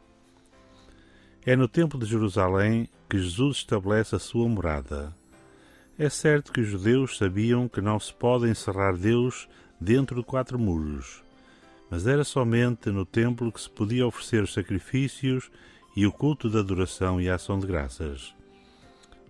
É 1.45 1.57
no 1.57 1.67
Templo 1.67 1.99
de 1.99 2.07
Jerusalém 2.07 2.89
que 3.11 3.19
Jesus 3.19 3.57
estabelece 3.57 4.15
a 4.15 4.21
sua 4.21 4.49
morada. 4.49 5.13
É 5.99 6.09
certo 6.09 6.53
que 6.53 6.61
os 6.61 6.69
judeus 6.69 7.19
sabiam 7.19 7.69
que 7.69 7.81
não 7.81 7.99
se 7.99 8.15
pode 8.15 8.49
encerrar 8.49 8.93
Deus 8.93 9.49
dentro 9.81 10.21
de 10.21 10.23
quatro 10.23 10.57
muros 10.57 11.23
mas 11.93 12.07
era 12.07 12.25
somente 12.25 12.91
no 12.91 13.05
templo 13.05 13.53
que 13.53 13.61
se 13.61 13.69
podia 13.69 14.07
oferecer 14.07 14.43
os 14.43 14.55
sacrifícios 14.55 15.51
e 15.95 16.07
o 16.07 16.11
culto 16.11 16.49
de 16.49 16.57
adoração 16.57 17.21
e 17.21 17.29
ação 17.29 17.61
de 17.61 17.67
graças. 17.67 18.35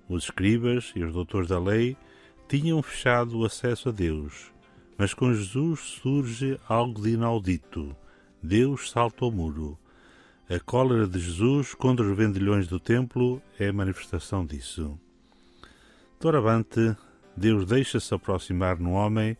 Os 0.08 0.22
escribas 0.22 0.92
e 0.94 1.02
os 1.02 1.12
doutores 1.12 1.48
da 1.48 1.58
lei 1.58 1.96
tinham 2.48 2.80
fechado 2.80 3.36
o 3.36 3.44
acesso 3.44 3.88
a 3.88 3.92
Deus, 3.92 4.51
mas 5.02 5.12
com 5.12 5.34
Jesus 5.34 5.80
surge 6.00 6.56
algo 6.68 7.02
de 7.02 7.14
inaudito. 7.14 7.92
Deus 8.40 8.88
salta 8.88 9.24
ao 9.24 9.32
muro. 9.32 9.76
A 10.48 10.60
cólera 10.60 11.08
de 11.08 11.18
Jesus 11.18 11.74
contra 11.74 12.08
os 12.08 12.16
vendilhões 12.16 12.68
do 12.68 12.78
templo 12.78 13.42
é 13.58 13.66
a 13.66 13.72
manifestação 13.72 14.46
disso. 14.46 14.96
Doravante, 16.20 16.96
Deus 17.36 17.66
deixa-se 17.66 18.14
aproximar 18.14 18.78
no 18.78 18.92
homem 18.92 19.36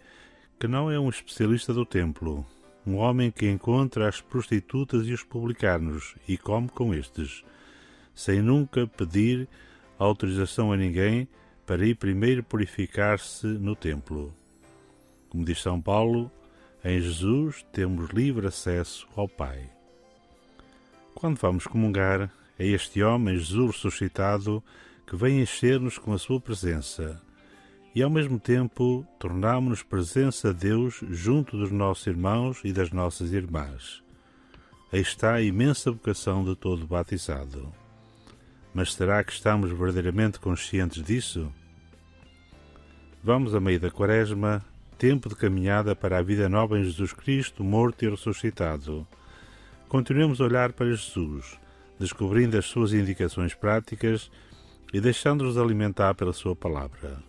que 0.58 0.66
não 0.66 0.90
é 0.90 0.98
um 0.98 1.08
especialista 1.08 1.72
do 1.72 1.86
templo, 1.86 2.44
um 2.84 2.96
homem 2.96 3.30
que 3.30 3.48
encontra 3.48 4.08
as 4.08 4.20
prostitutas 4.20 5.06
e 5.06 5.12
os 5.12 5.22
publicanos 5.22 6.16
e 6.26 6.36
come 6.36 6.70
com 6.70 6.92
estes, 6.92 7.44
sem 8.12 8.42
nunca 8.42 8.84
pedir 8.88 9.48
autorização 9.96 10.72
a 10.72 10.76
ninguém 10.76 11.28
para 11.64 11.86
ir 11.86 11.94
primeiro 11.94 12.42
purificar-se 12.42 13.46
no 13.46 13.76
templo. 13.76 14.34
Como 15.32 15.46
diz 15.46 15.62
São 15.62 15.80
Paulo, 15.80 16.30
em 16.84 17.00
Jesus 17.00 17.64
temos 17.72 18.10
livre 18.10 18.46
acesso 18.46 19.08
ao 19.16 19.26
Pai. 19.26 19.66
Quando 21.14 21.38
vamos 21.38 21.66
comungar, 21.66 22.30
é 22.58 22.66
este 22.66 23.02
homem, 23.02 23.38
Jesus 23.38 23.76
ressuscitado, 23.76 24.62
que 25.06 25.16
vem 25.16 25.40
encher-nos 25.40 25.96
com 25.96 26.12
a 26.12 26.18
sua 26.18 26.38
presença 26.38 27.18
e 27.94 28.02
ao 28.02 28.10
mesmo 28.10 28.38
tempo 28.38 29.06
tornámo-nos 29.18 29.82
presença 29.82 30.52
de 30.52 30.68
Deus 30.68 31.00
junto 31.08 31.56
dos 31.56 31.70
nossos 31.70 32.06
irmãos 32.06 32.60
e 32.62 32.70
das 32.70 32.90
nossas 32.90 33.32
irmãs. 33.32 34.02
Aí 34.92 35.00
está 35.00 35.36
a 35.36 35.42
imensa 35.42 35.90
vocação 35.90 36.44
de 36.44 36.54
todo 36.54 36.86
batizado. 36.86 37.72
Mas 38.74 38.92
será 38.92 39.24
que 39.24 39.32
estamos 39.32 39.70
verdadeiramente 39.70 40.38
conscientes 40.38 41.02
disso? 41.02 41.50
Vamos 43.24 43.54
a 43.54 43.60
meio 43.60 43.80
da 43.80 43.90
Quaresma, 43.90 44.62
tempo 44.98 45.28
de 45.28 45.34
caminhada 45.34 45.94
para 45.96 46.18
a 46.18 46.22
vida 46.22 46.48
nova 46.48 46.78
em 46.78 46.84
Jesus 46.84 47.12
Cristo, 47.12 47.64
morto 47.64 48.04
e 48.04 48.08
ressuscitado. 48.08 49.06
Continuemos 49.88 50.40
a 50.40 50.44
olhar 50.44 50.72
para 50.72 50.90
Jesus, 50.90 51.58
descobrindo 51.98 52.56
as 52.56 52.66
suas 52.66 52.92
indicações 52.92 53.54
práticas 53.54 54.30
e 54.92 55.00
deixando-nos 55.00 55.58
alimentar 55.58 56.14
pela 56.14 56.32
sua 56.32 56.54
palavra. 56.54 57.22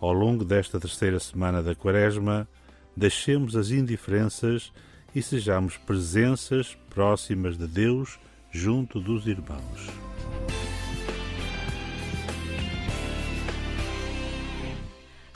Ao 0.00 0.12
longo 0.12 0.44
desta 0.44 0.78
terceira 0.78 1.18
semana 1.18 1.62
da 1.62 1.74
Quaresma, 1.74 2.48
deixemos 2.96 3.56
as 3.56 3.70
indiferenças 3.70 4.72
e 5.14 5.22
sejamos 5.22 5.76
presenças 5.76 6.76
próximas 6.90 7.56
de 7.56 7.66
Deus 7.66 8.18
junto 8.50 9.00
dos 9.00 9.26
irmãos. 9.26 10.07